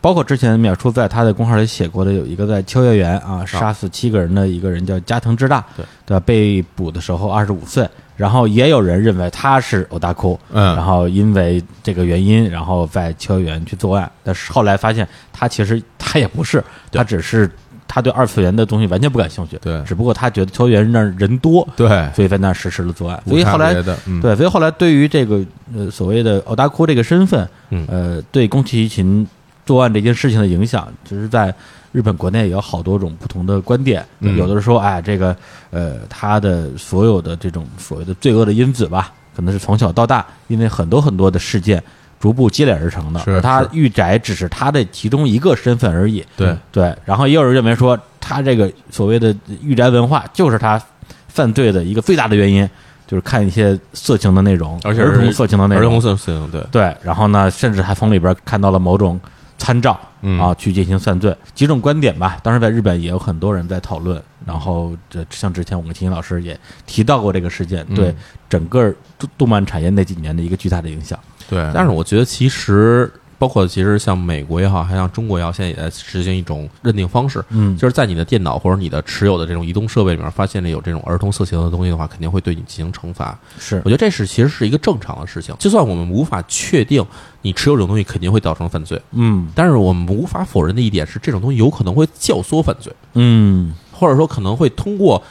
[0.00, 5.84] 包括之前淼叔在他的公号里写过的，有一个在秋叶原啊杀死七个人的一个人叫加藤之大，对。
[6.06, 6.22] 对吧？
[6.26, 10.74] 被捕的时候二十五岁，然后也有人认为他是欧大库，嗯。
[10.74, 17.48] 然后因为这个原因，然后在秋叶原去作案，但是后来发现他其实他也不是，他只是
[17.86, 19.80] 他对二次元的东西完全不感兴趣，对。
[19.84, 23.72] 只不过他觉得秋叶原那儿人多，对，所以在那儿实施了作案，所以后来，
[24.06, 25.44] 嗯，对，所以后来对于这个
[25.76, 27.86] 呃所谓的欧大库这个身份，嗯。
[27.88, 29.24] 呃，对宫崎勤
[29.70, 31.54] 作案这件事情的影响，其实在
[31.92, 34.04] 日本国内也有好多种不同的观点。
[34.18, 35.36] 嗯有的人说，哎，这个
[35.70, 41.80] 呃，他的所有的这种所谓的罪恶的因子吧，可能是从小到大，因为很多很多的事件
[42.18, 46.26] 逐步积累而成的，是而他是御宅只是他的其中一个身份而已。
[46.36, 50.82] 对对，然后也有人认为说，他这个所谓的御宅文化就是他
[51.28, 52.68] 犯罪的一个最大的原因，
[53.06, 59.20] 就是看一些色情的内容，而且儿童色情的内容，儿童色情对，对，然后呢，甚至还从里边看到了某种
[59.60, 62.38] 参照嗯啊，去进行算罪，几种观点吧。
[62.42, 68.14] 当时在日本也有很多人在讨论，然后这像之前我们秦老师也提到过这个事件嗯对
[68.48, 71.18] 整个动动漫产业那几年的一个巨大的影响。
[71.48, 77.74] 对，但是我觉得其实包括其实像美国也好，还像中国也好，现在也在实行一种认定方式，嗯。
[77.74, 83.38] 就是在你的电脑或者你的持有的这种移动设备里面发现了有这种儿童色情的东西的话，肯定会对你进行惩罚。
[83.58, 83.76] 是。
[83.82, 87.02] 我觉得这是其实是一个正常的事情，就算我们无法确定
[87.40, 89.48] 你持有这种东西肯定会造成犯罪，嗯。
[89.54, 93.72] 但是我们无法否认的一点是，这种东西有可能会教唆犯罪，嗯。
[93.90, 95.22] 或者说可能会通过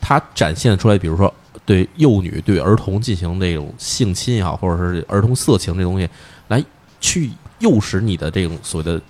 [0.00, 1.32] 它展现出来，比如说
[1.64, 6.08] 对幼女、对儿童进行那种性侵也好，或者是儿童色情这东西，
[6.46, 6.64] 来
[7.00, 9.00] 去诱使你的这种所谓的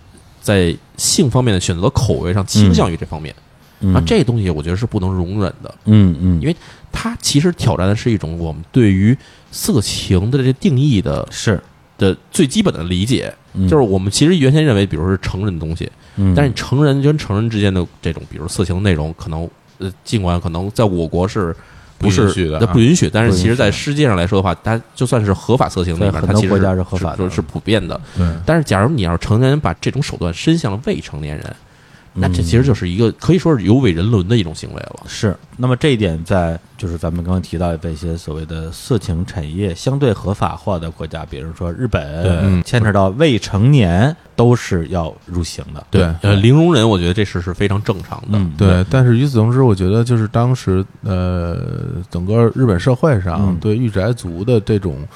[0.40, 3.34] 在性方面的选择口味上倾向于这方面。
[3.80, 3.94] 嗯。
[3.94, 6.56] 啊，这东西我觉得是不能容忍的，嗯嗯，因为
[6.90, 9.16] 它其实挑战的是一种我们对于
[9.50, 11.60] 色情的这定义的是。
[11.98, 13.66] 的最基本的理解，嗯。
[13.66, 16.34] 就是我们其实原先认为，比如说是成人的东西，嗯。
[16.34, 21.56] 但是成人跟成人之间的这种，比如色情内容，可能呃，尽管可能在我国是
[21.98, 27.28] 不是不允许的不允许，但是其实，在世界上来说的话，它就算是合法色情里面，在很它其实多国家是合法的。
[27.28, 28.00] 是是普遍的。
[28.44, 31.56] 但是，假如你要是成年人把这种手段伸向了未成年人，
[32.16, 35.02] 那这嗯其实就是一个可以说是有违人伦的一种行为了。
[35.06, 42.02] 是，那么这一点在就是咱们刚刚提到的一些所谓的色情产业相对合法化的国家，比如说日本，
[42.42, 45.86] 嗯牵扯到未成年都是要入刑的。
[45.90, 48.38] 对呃，零容忍，我觉得这事是非常正常的。
[48.38, 51.58] 嗯，对，但是与此同时，我觉得就是当时呃，
[52.10, 55.06] 整个日本社会上嗯对御宅族的这种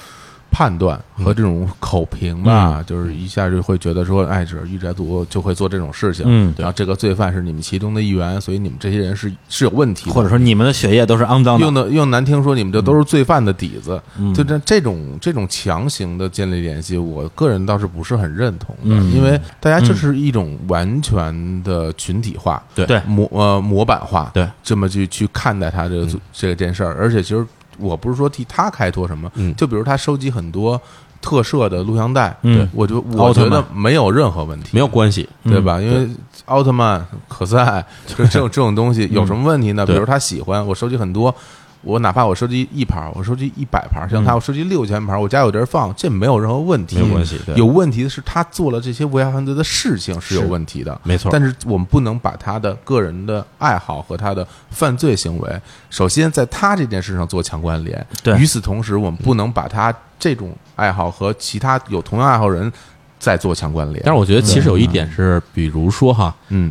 [0.51, 11.65] 判断和这种口评吧，就是一下就会觉得说，哎，这御宅族就会做这种事情，嗯然后这个罪犯是你们其中的一员，所以你们这些人是是有问题的，或者说你们的血液都是肮脏的。
[11.65, 19.11] 用的用难听说，你们这都是罪犯的底子，嗯就这这种这种强行的建立联系，我个人倒是不是很认同的，嗯。
[19.13, 22.87] 因为大家就是一种完全的群体化，对。
[22.87, 27.47] 对模呃模板化，对，这么去去看待他这个、这件事儿，而且其实
[27.81, 30.81] 我不是说替他开脱什么，嗯就比如他收集很多
[31.21, 35.29] 特摄的录像带，嗯我就我觉得没有任何问题，没有关系。
[35.45, 35.81] 对吧？
[35.81, 36.09] 因为
[36.47, 39.85] 奥特曼、可赛就这种这种东西有什么问题呢？
[39.87, 41.35] 比如他喜欢，我收集很多。
[41.83, 51.31] 我哪怕我收集一盘，我收集一百盘，像他我收集六千盘，我家有地儿放，这没有任何问题，没有关系有问题的是他做了这些违法犯罪的事情是有问题的，没错。
[51.33, 58.07] 但是我们不能把他的个人的爱好和他的犯罪行为，首先在他这件事上做强关联。
[58.23, 58.39] 对。
[58.39, 62.71] 与此同时，我们不能把他这种爱好和其他有同样爱好人
[63.19, 64.03] 再做强关联。
[64.05, 66.71] 但是我觉得其实有一点是，比如说哈，嗯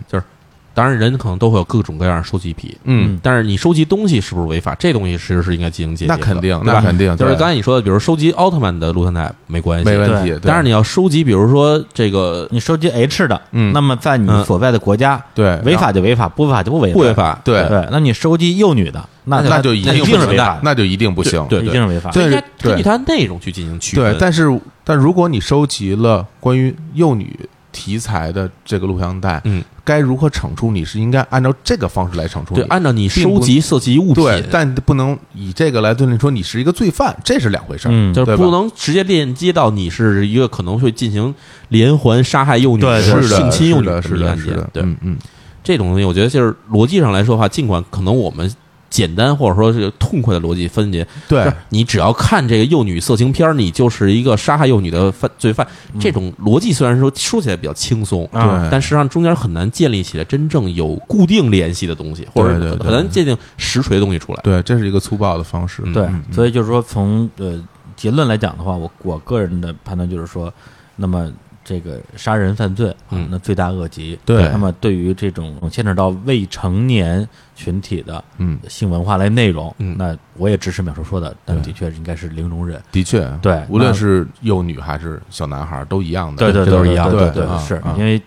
[0.79, 4.73] 当然人可能都会有各种各样的收集癖，嗯，但是你收集东西是不是违法？
[4.75, 6.17] 这东西其实是应该进行界定的。
[6.17, 10.39] 那肯定，那肯定，就是刚才你说的，比如收集奥特曼的录像带没关系，没问题。
[10.41, 21.45] 但是你要收集，比如说这个你收集 H 的，嗯那么在你嗯所在的国家，对违法就违法，不违法就不违法，不违法，对对，那你收集幼女的，那那就一定是违法，那就一定不行。
[21.49, 22.13] 对一定是违法的。
[22.13, 24.13] 对应该根据它内容去进行区分。
[24.13, 24.47] 对，但是
[24.85, 27.37] 但如果你收集了关于幼女
[27.71, 37.91] 题材的这个录像带，嗯，该如何惩处你是应该按照这个方式来惩处对，按照你收集涉及物品，对，但不能以这个来对你说你是一个罪犯，这是两回事儿。
[37.91, 41.33] 嗯就是不能直接链接到你是一个可能会进行
[41.67, 44.29] 连环杀害幼女、是的，性侵幼女是的。
[44.29, 45.17] 案件对，嗯嗯，
[45.63, 48.51] 这种东西，我觉得就是逻辑上来说的话，尽管可能我们
[48.89, 51.51] 简单或者说是痛快的逻辑分解，对。
[51.69, 55.65] 你只要看这个幼女色情片儿，你就是一个杀害幼女的犯罪犯。
[55.99, 58.27] 这种逻辑虽然说说起来比较轻松，
[58.71, 64.41] 但实际上中间很难建立起来真正有固定联系的东西，或者很难界定实锤的东西出来。
[64.43, 65.81] 对，这是一个粗暴的方式。
[65.85, 67.61] 嗯对嗯，所以就是说，从呃
[67.95, 70.51] 结论来讲的话，我我个人的判断就是说，
[70.95, 71.31] 那么
[71.69, 74.17] 这个杀人犯罪，啊嗯那罪大恶极。
[74.25, 82.81] 对那么对于这种牵扯到未成年群体的嗯，性文化类内容，嗯那我也支持秒叔说的，但的确应该是零容忍。
[82.91, 86.39] 的确，对无论是幼女还是小男孩都一样的。
[86.39, 88.19] 对对都是一样的对对，是啊因为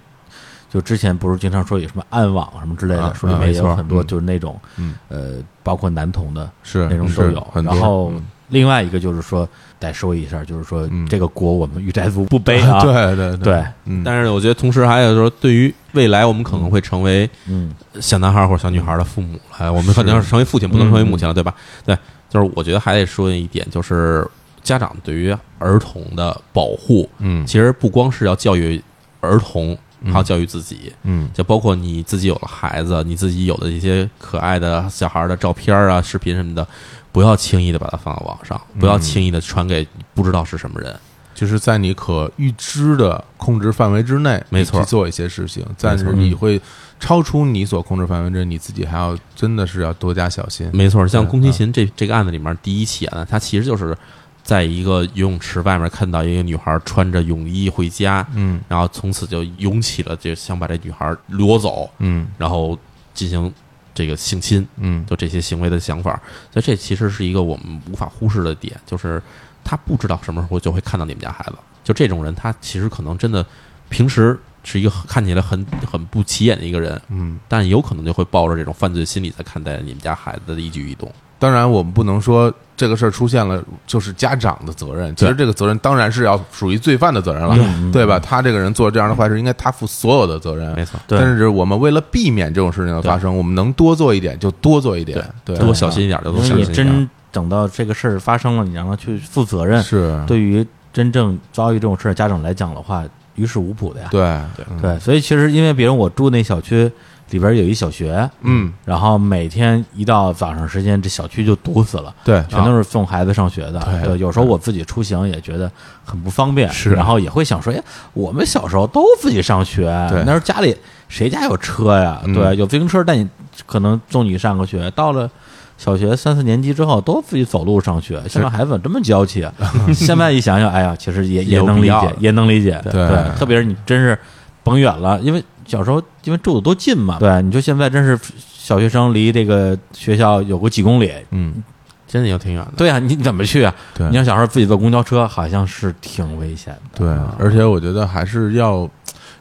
[0.70, 5.32] 就之前不是经常说有什么暗网什么之类的，啊说里面也有很多嗯就是那种嗯呃，
[5.64, 7.46] 包括男童的是那种都有。
[7.54, 8.22] 然后嗯
[8.52, 9.48] 另外一个就是说，
[9.80, 11.06] 得说一下，就是说嗯。
[11.08, 12.80] 这个锅我们御宅族不背啊。
[12.84, 17.74] 对对对，嗯，但是我觉得，同时还有说，对于未来我们可能会成为嗯。
[18.00, 21.52] 小男孩或者小女孩的父母，哎，我们可能要成为父亲，不能成为母亲了，对吧？
[21.84, 21.96] 对，
[22.30, 24.26] 就是我觉得还得说一点，就是
[24.62, 27.44] 家长对于儿童的保护，嗯。
[27.46, 28.82] 其实不光是要教育
[29.20, 29.76] 儿童，
[30.06, 30.92] 还要教育自己。
[31.02, 31.28] 嗯。
[31.34, 36.66] 就包括你自己有了孩子，你自己有的一些可爱的小孩的照片啊、视频什么的，
[37.12, 40.98] 不要轻易的把它放到网上，不要轻易的传给不知道是什么人。
[41.34, 44.78] 就是在你可预知的控制范围之内，没错。
[44.78, 46.60] 你去做一些事情，但是你会
[47.00, 50.70] 超出你所控制范围之内，你自己还要真的是要多加小心。
[50.74, 53.96] 没错，像对宫崎勤这这个案子里面第一起案，他其实就是
[54.42, 58.60] 在一个游泳池外面看到一个女孩穿着泳衣回家，嗯。
[58.68, 62.28] 然后从此就涌起了就想把这女孩掳走，嗯。
[62.36, 62.78] 然后
[63.14, 63.52] 进行
[63.94, 66.20] 这个性侵，嗯就这些行为的想法。
[66.52, 69.22] 所以这其实是一个我们无法忽视的点，就是
[69.64, 71.54] 他不知道什么时候就会看到你们家孩子。
[71.84, 73.44] 就这种人，他其实可能真的
[73.88, 77.38] 平时是一个看起来很很不起眼的一个人，嗯。
[77.48, 81.12] 但有可能就会抱着这种犯罪心理在看待你们家孩子的一举一动。
[81.42, 85.12] 当然，我们不能说这个事儿出现了就是家长的责任。
[85.16, 88.16] 其实这个责任当然是要属于罪犯的责任了，嗯对吧？
[88.20, 90.72] 他这个人做这样的坏事，应该他负所有的责任。
[90.76, 96.74] 没错，但是我们为了避免这种事情的发生，我们能多做一点就多做一点，对，多小心一点就多小心一点。
[96.74, 104.06] 真等到这个事儿发生了，你让他去负责任，是，对于真正遭遇这种事儿家长来讲的话，于事无补的呀。
[104.12, 104.20] 对
[104.56, 106.88] 对嗯对，所以其实因为比如我住那小区
[107.30, 112.14] 里边有一小学，嗯，然后每天一到早上时间，这小区就堵死了。
[112.24, 115.70] 对，全都是送孩子上学的，对对，有时候我自己出行也觉得
[116.04, 120.76] 很不方便，是然后也会想说，哎，我们小时候都自己上学，对那时候家里
[121.08, 122.20] 谁家有车呀？
[122.24, 123.28] 嗯对，有自行车，带你
[123.66, 125.30] 可能送你上个学，到了。
[125.78, 129.52] 小学三四年级之后都自己走路上学，现在孩子怎么这么娇气啊？
[129.92, 132.80] 现在一想想，哎呀，其实也也能理解也能理解。
[132.84, 134.16] 对特别是你真是
[134.62, 135.42] 甭远了，因为
[135.72, 141.64] 小时候因为住的都近嘛，对，你说现在真是小学生离这个学校有个几公里，嗯，
[142.06, 142.72] 真的有挺远的。
[142.76, 143.74] 对啊，你你怎么去啊？
[143.94, 146.98] 对你要小时候自己坐公交车，好像是挺危险的。
[146.98, 147.08] 对，
[147.38, 148.86] 而且我觉得还是要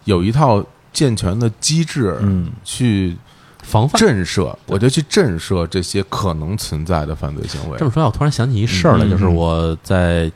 [0.05, 0.63] 有一套
[0.93, 3.17] 健全的机制，嗯，去
[3.61, 3.99] 防范。
[3.99, 7.83] 震慑，我就去震慑这些可能存在的犯罪行为这。
[7.83, 10.31] 么说，我突然想起一事儿来，嗯就是我在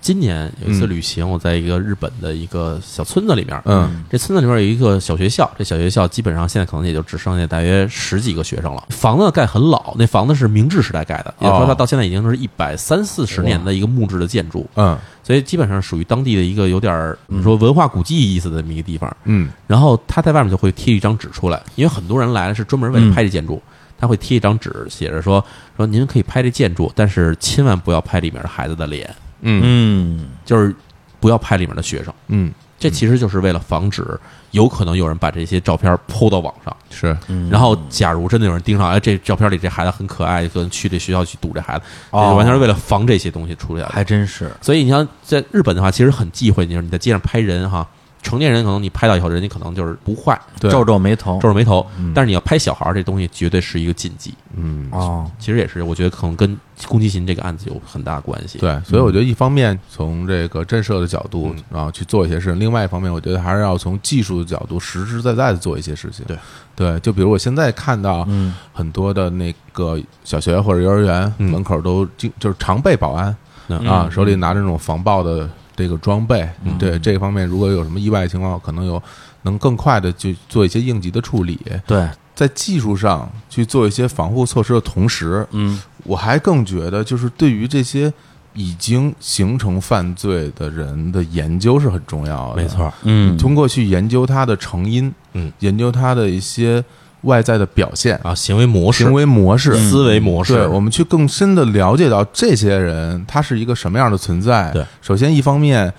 [0.00, 0.90] 今年有一次嗯。
[0.90, 4.04] 旅行，我在一个日本的一个小村子里面，嗯。
[4.10, 8.84] 这村子里面有一个小学校，这小学校基本上现在可能也就只剩下大约十几个学生了。
[8.90, 14.98] 房子盖很老，那房子是明治时代盖的，也就是说它哦到现在已经是一百三四十年的一个木质的建筑，嗯。
[15.22, 19.14] 所以基本上属于当地的一个有点儿说文化古迹意思的这么一个地方。
[19.24, 19.50] 嗯。
[19.66, 23.62] 然后他在外面就会贴一张纸出来，因为很多人来了是专门为了拍这建筑，
[23.98, 25.44] 他会贴一张纸，写着说
[25.76, 30.18] 说您可以拍这建筑，但是千万不要拍里面的孩子的脸，嗯。
[30.20, 30.74] 嗯，就是
[31.18, 32.12] 不要拍里面的学生。
[32.28, 34.06] 嗯，这其实就是为了防止
[34.52, 37.16] 有可能有人把这些照片抛到网上，是。
[37.50, 43.88] 然后假如真的有人盯上，哎，这照片里这孩子很可爱，可能去这学校去堵这孩子，这哦就完全是为了防这些东西出来的。
[43.90, 47.86] 还真是，所以你像在日本的话，其实很忌讳，你说你在街上拍人哈，
[48.22, 54.34] 成年人可能你拍到以后，人家可能就是不坏，皱皱眉头，皱皱眉头，但是你要拍小孩儿这东西绝对是一个禁忌。
[54.54, 54.88] 嗯。
[54.90, 61.64] 哦，其实也是，我觉得可能跟宫崎勤这个案子有很大关系。，对，所以我觉得一方面从这个震慑的角度，嗯。
[61.70, 66.24] 然后去做一些事情；另外一方面，我觉得还是要从技术的角度实实在在的做一些事情。
[66.26, 66.36] 对。
[66.76, 71.50] 对，就比如我现在看到嗯很多的那个小学或者幼儿园嗯。
[71.50, 73.34] 门口都经就是常备保安
[73.68, 73.78] 嗯。
[73.86, 76.48] 啊，手里拿着那种防爆的这个装备。
[76.64, 79.02] 嗯对这方面，如果有什么意外情况，可能有
[79.42, 81.58] 能更快的去做一些应急的处理。
[81.86, 88.12] 对，在技术上去做一些防护措施的同时，嗯我还更觉得，就是对于这些
[88.54, 92.62] 已经形成犯罪的人的研究是很重要的。
[92.62, 96.82] 没错，嗯，通过去研究他的成因，嗯，研究他的一些
[97.22, 104.70] 外在的表现、啊，行为模式、行为模式、思维模式，对，我们去更深的了解到这些人他是一个什么样的存在。
[104.72, 105.92] 对，首先一方面，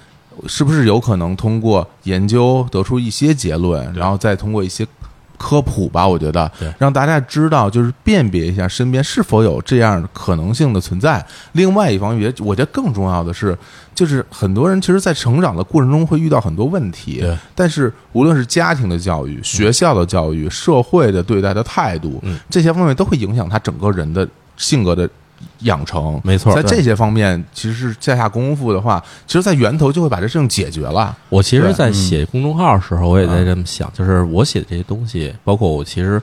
[0.48, 4.88] 是不是有可能通过研究得出一些结论，然后再通过一些
[5.42, 11.26] 科普吧，我觉得让大家知道，就是辨别一下身边是否有这样可能性的存在。
[11.54, 13.58] 另外一方面，我觉得更重要的是，
[13.96, 24.28] 就是很多人其实，在成长的过程中会遇到很多问题对，但是无论是家庭的教育、学校的教育、社会的对待的态度嗯，这些方面都会影响他整个人的
[24.58, 25.10] 性格的
[25.60, 26.20] 养成。
[26.24, 26.64] 没错对。
[26.64, 31.16] 在这些方面，其实是下下功夫的话，其实，在源头就会把这事情解决了。
[31.30, 36.22] 我其实，在写公众号的时候，我也在这么想，就是我写的这些东西，包括我其实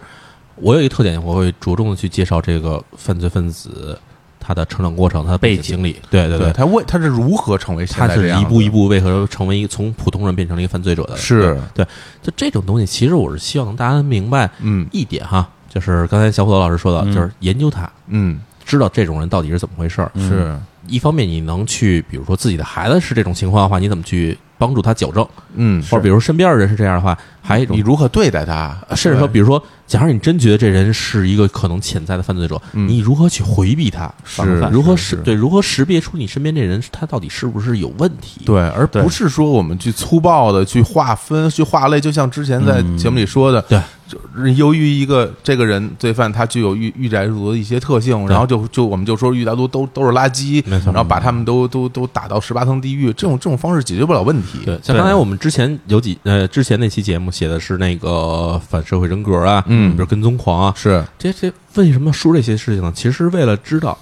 [0.57, 3.99] 我有一个特点，我会着重的去介绍这个犯罪分子
[4.41, 5.97] 他的成长过程、他的背景经历。
[6.11, 6.53] 对对对。
[6.53, 11.19] 他为他是如何成为他是一步一步为何成为一个从普通人变成了一个犯罪者的人？
[11.19, 11.61] 是。
[11.75, 11.85] 对，
[12.23, 14.87] 就这种东西，其实我是希望大家明白嗯。
[14.91, 17.15] 一点哈，就是刚才小虎头老师说的，嗯。
[17.15, 20.13] 就是研究他，嗯知道这种人到底是怎么回事儿。
[20.17, 20.55] 是
[20.87, 25.27] 一方面，你能去，比如说自己的孩子是这种情况的话，你怎么去帮助他矫正？
[25.55, 27.17] 嗯，或者比如身边的人是这样的话，
[27.49, 34.13] 还有一种你如何对待他，甚至说，比如说，假如你真觉得这人是一个可能潜在的犯罪者，嗯你如何去回避他？
[34.23, 38.43] 是如何识对如何识别出你身边这人他到底是不是有问题？
[38.45, 54.59] 对，而对不是说我们去粗暴的去划分、去划类，就像之前在节目里说的，对，就是由于一个这个人罪犯他具有御御宅族的一些特性，然后就就我们就说御宅族都都是垃圾，没错然后把他们都都都打到十八层地狱，这种这种方式解决不了问题。
[54.67, 62.93] 对，像刚才我们之前有几呃之前那期节目写的是那个反社会人格啊，嗯比如跟踪狂啊，是这这为什么要说这些事情呢？
[62.97, 63.97] 其实为了知道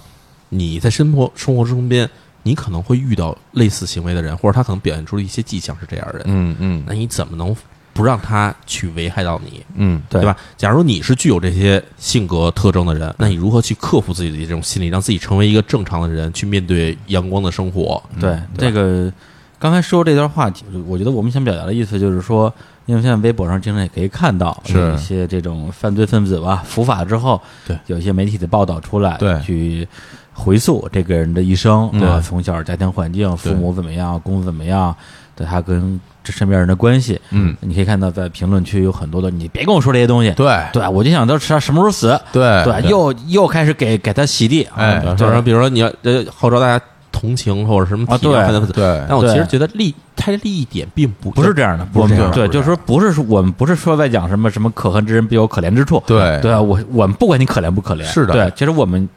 [0.49, 2.09] 你在生活生活中边，
[2.41, 7.55] 你可能会遇到类似行为的人，或者他可能表现出一些迹象是这样的人，嗯嗯那你怎么能
[7.93, 9.63] 不让他去危害到你？
[9.75, 10.35] 嗯，对对吧？
[10.57, 18.01] 假如你是具有这些性格特征的人，那你如何去克服自己的这种心理，让自己成为一个正常的人，去面对阳光的生活？
[18.19, 19.11] 对，对这个
[19.59, 22.53] 刚才说这段话题，我觉得我们想表达的意思就是说，
[22.87, 27.77] 因为现在微博上经常也可以看到一些这种犯罪分子吧，伏法之后，对。
[27.85, 29.39] 有一些媒体的报道出来，对。
[29.41, 29.87] 去
[30.33, 34.95] 回溯这个人的一生，嗯啊，从小家庭环境，父母怎么样，工作怎么样，
[35.35, 40.47] 对他跟这身边人的关系，嗯，你可以看到在评论区有很多的，你别跟我说这些东西，对。
[40.71, 46.83] 对我就想到他什么时候死，对对，又又开始给给他洗地，哎啊就是说，比如说你要呃号召大家
[47.19, 48.31] 同情或者什么啊对
[48.73, 49.05] 对。
[49.09, 56.39] 但我其实觉得利他的利益点并不不是这样的，不是这样的对，就是说不是说我们不是说在讲什么什么可恨之人必有可怜之处，对。
[56.41, 58.33] 对啊，我我们不管你可怜不可怜，是的。
[58.33, 59.09] 对，其实我们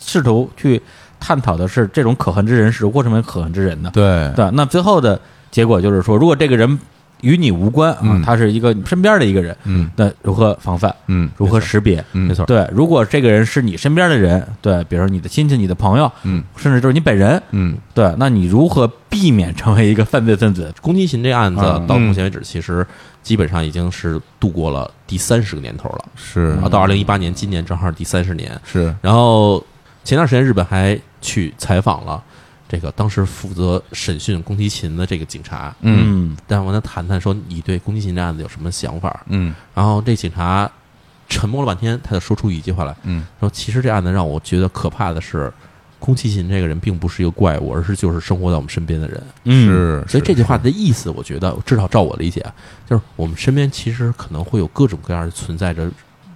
[0.00, 0.80] 试图去
[1.20, 4.32] 探讨的是这种可恨之人是如何成为可恨之人呢，对。
[4.34, 6.78] 对，那最后的结果就是说，如果这个人
[7.22, 10.94] 与你无关啊嗯，他是一个你身边的一个人，嗯那如何防范？
[11.06, 12.04] 嗯如何识别？
[12.12, 20.72] 嗯没错对，如果这个人是你身边的人，对，比如说你的亲戚、你的朋友，嗯甚至就是你本人，嗯对，那你如何避免成为一个犯罪分子？
[20.82, 22.86] 攻击型这案子嗯到目前为止，其实
[23.22, 26.04] 基本上已经是度过了第三十个年头了。
[26.16, 28.60] 是然后到二零一八年，今年正好是第三十年。
[28.64, 29.64] 是然后
[30.04, 32.20] 前段时间日本还去采访了
[32.72, 36.34] 这个当时负责审讯宫崎勤的这个警察，嗯。
[36.46, 39.24] 但我跟他谈谈说你对宫崎勤这案子有什么想法？
[39.28, 39.54] 嗯。
[39.74, 40.70] 然后这警察
[41.28, 43.26] 沉默了半天，他就说出一句话来，嗯。
[43.40, 45.52] 说其实这案子让我觉得可怕的是，
[45.98, 49.22] 宫崎勤这个人并不是一个怪物，而是就是生活在我们身边的人。
[49.44, 52.54] 嗯，是，所以这句话的意思，我觉得至少照我理解啊，
[52.88, 55.90] 就是我们身边其实可能会有各种各样存在着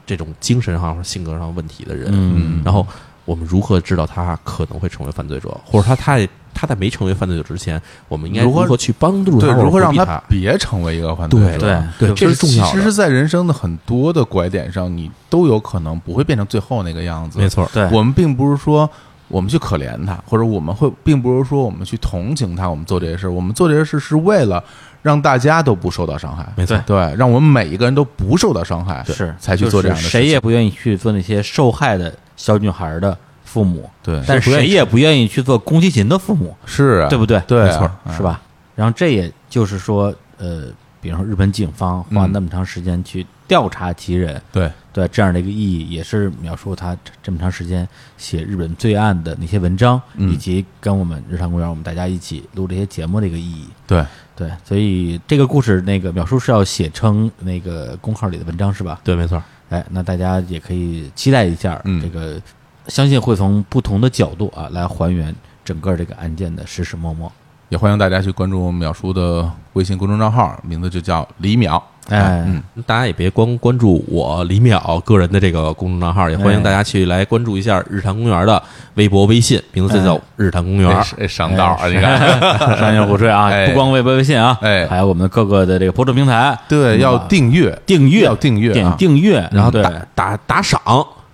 [0.05, 2.63] 这种精神上或者性格上问题的人，嗯。
[2.63, 2.87] 然后
[3.27, 11.85] 我们如何知道他可能会成为犯罪者，或者他他也他在没成为犯罪者之前，我们应该如何去帮助他，对，如何让他别成为一个犯罪者？
[11.99, 17.39] 对对，这是重要的，其实，在人生的很多的拐点上，你都有可能不会变成最后那个样子。
[17.39, 18.89] 没，错，对，我们并不是说
[19.29, 24.63] 我们去可怜他，或者我们会，并不是说我们去同情他，我们做这些事，我们做这些事是为了
[25.03, 26.47] 让大家都不受到伤害。
[26.57, 30.07] 没错，对，让我们每一个人都不受到伤害，是才去做这样的事。
[30.07, 37.41] 就是谁也不愿意去做那些受害的小女孩的父母，对，但是谁也不愿意去做宫崎勤的父母，是啊，对不对？
[37.47, 37.67] 对啊。
[37.67, 38.41] 没错，嗯是吧？
[38.75, 40.65] 然后这也就是说，呃，
[41.01, 50.31] 比如说日本警方花嗯那么长时间去调查其人，对，对这样的一个意义，也是描述他这这么长时间写日本罪案的那些文章，嗯。
[50.31, 53.67] 以及跟我们日常公园我们大家一起录这些节目的一个意义。
[53.87, 59.01] 对，对，所以这个故事那个描述是要写成那个公号里的文章是吧？
[59.05, 62.41] 对，没错，哎，那大家也可以期待一下，嗯这个
[62.89, 67.29] 相信会从不同的角度啊来还原整个这个案件的实实脉脉。
[67.69, 71.83] 也欢迎大家去关注淼叔的微信公众账号，名字就叫李淼。
[72.09, 78.63] 哎，嗯，大家也别光关注我李淼个人的这个公众账号，也欢迎大家去来关注一下日坛公园的
[78.95, 81.05] 微博、微信，名字叫日坛公园。
[81.29, 83.67] 上道啊，你看，商业互吹啊，哎。
[83.67, 84.87] 不光微博、微信啊，哎。
[84.87, 90.81] 还有我们各个的这个播出平台，对，要订阅，订阅，要订阅点啊订阅，然后打打打赏，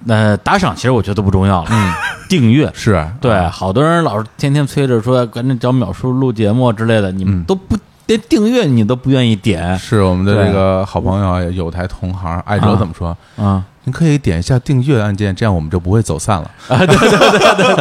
[0.05, 1.93] 那打赏其实我觉得不重要了，嗯，
[2.29, 2.71] 订阅。
[2.73, 2.93] 是。
[2.93, 7.45] 啊对，好多人老是天天催着说赶紧找淼叔录节目之类的，你们嗯。
[7.45, 7.77] 都不
[8.07, 13.17] 连订阅你都不愿意点是我们的这个好朋友有台同行艾哲怎么说？
[13.37, 13.63] 啊？
[13.85, 16.49] 您可以点一下订阅按键，这样我们就不会走散了。
[16.69, 17.75] 啊对对对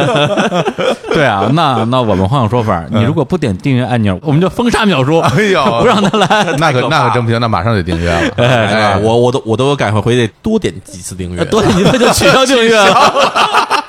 [0.74, 8.20] 对，对啊，那那我们换个说法，你如果不点订阅按钮，我们就封杀秒叔，哎呦 不让他来， 那可那可真不行，那马上得订阅了。
[8.36, 11.44] 哎，哎，我我都我都有改回得多点几次订阅。
[11.44, 13.81] 多点几次就取消订阅了。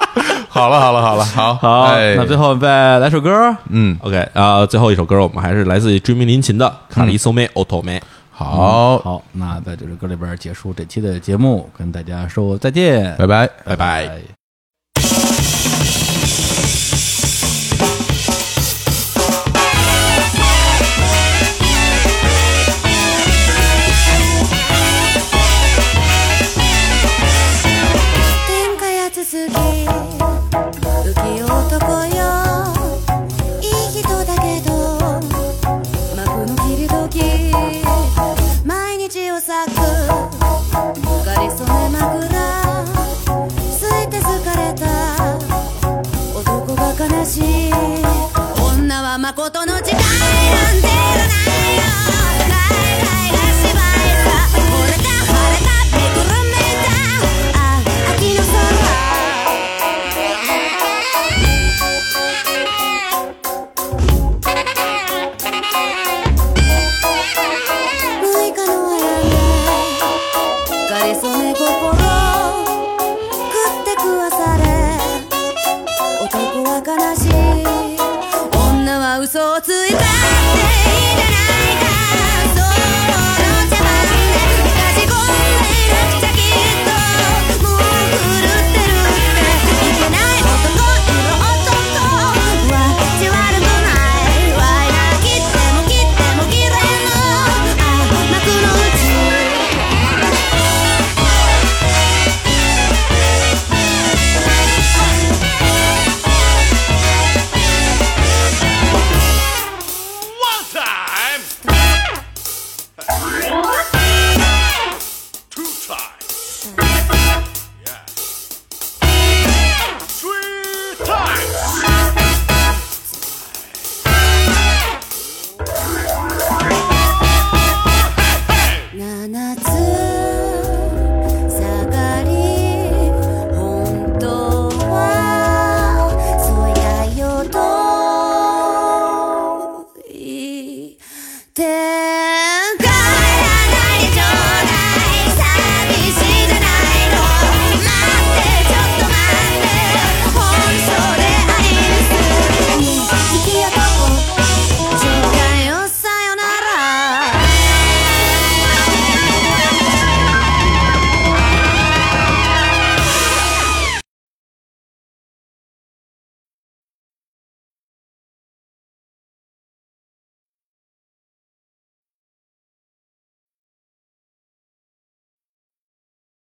[0.53, 1.55] 好了好了好了，好。
[1.55, 2.13] 好，哎。
[2.15, 3.31] 那最后再来首歌，
[3.69, 3.97] 嗯。
[4.01, 7.99] OK 啊、最后一首歌我们还是来自于追名林琴的《卡里索梅奥托梅》。
[8.29, 13.49] 好，好，那在这首歌里边结束这期的节目，跟大家说再见，拜拜。
[13.65, 14.42] 拜拜。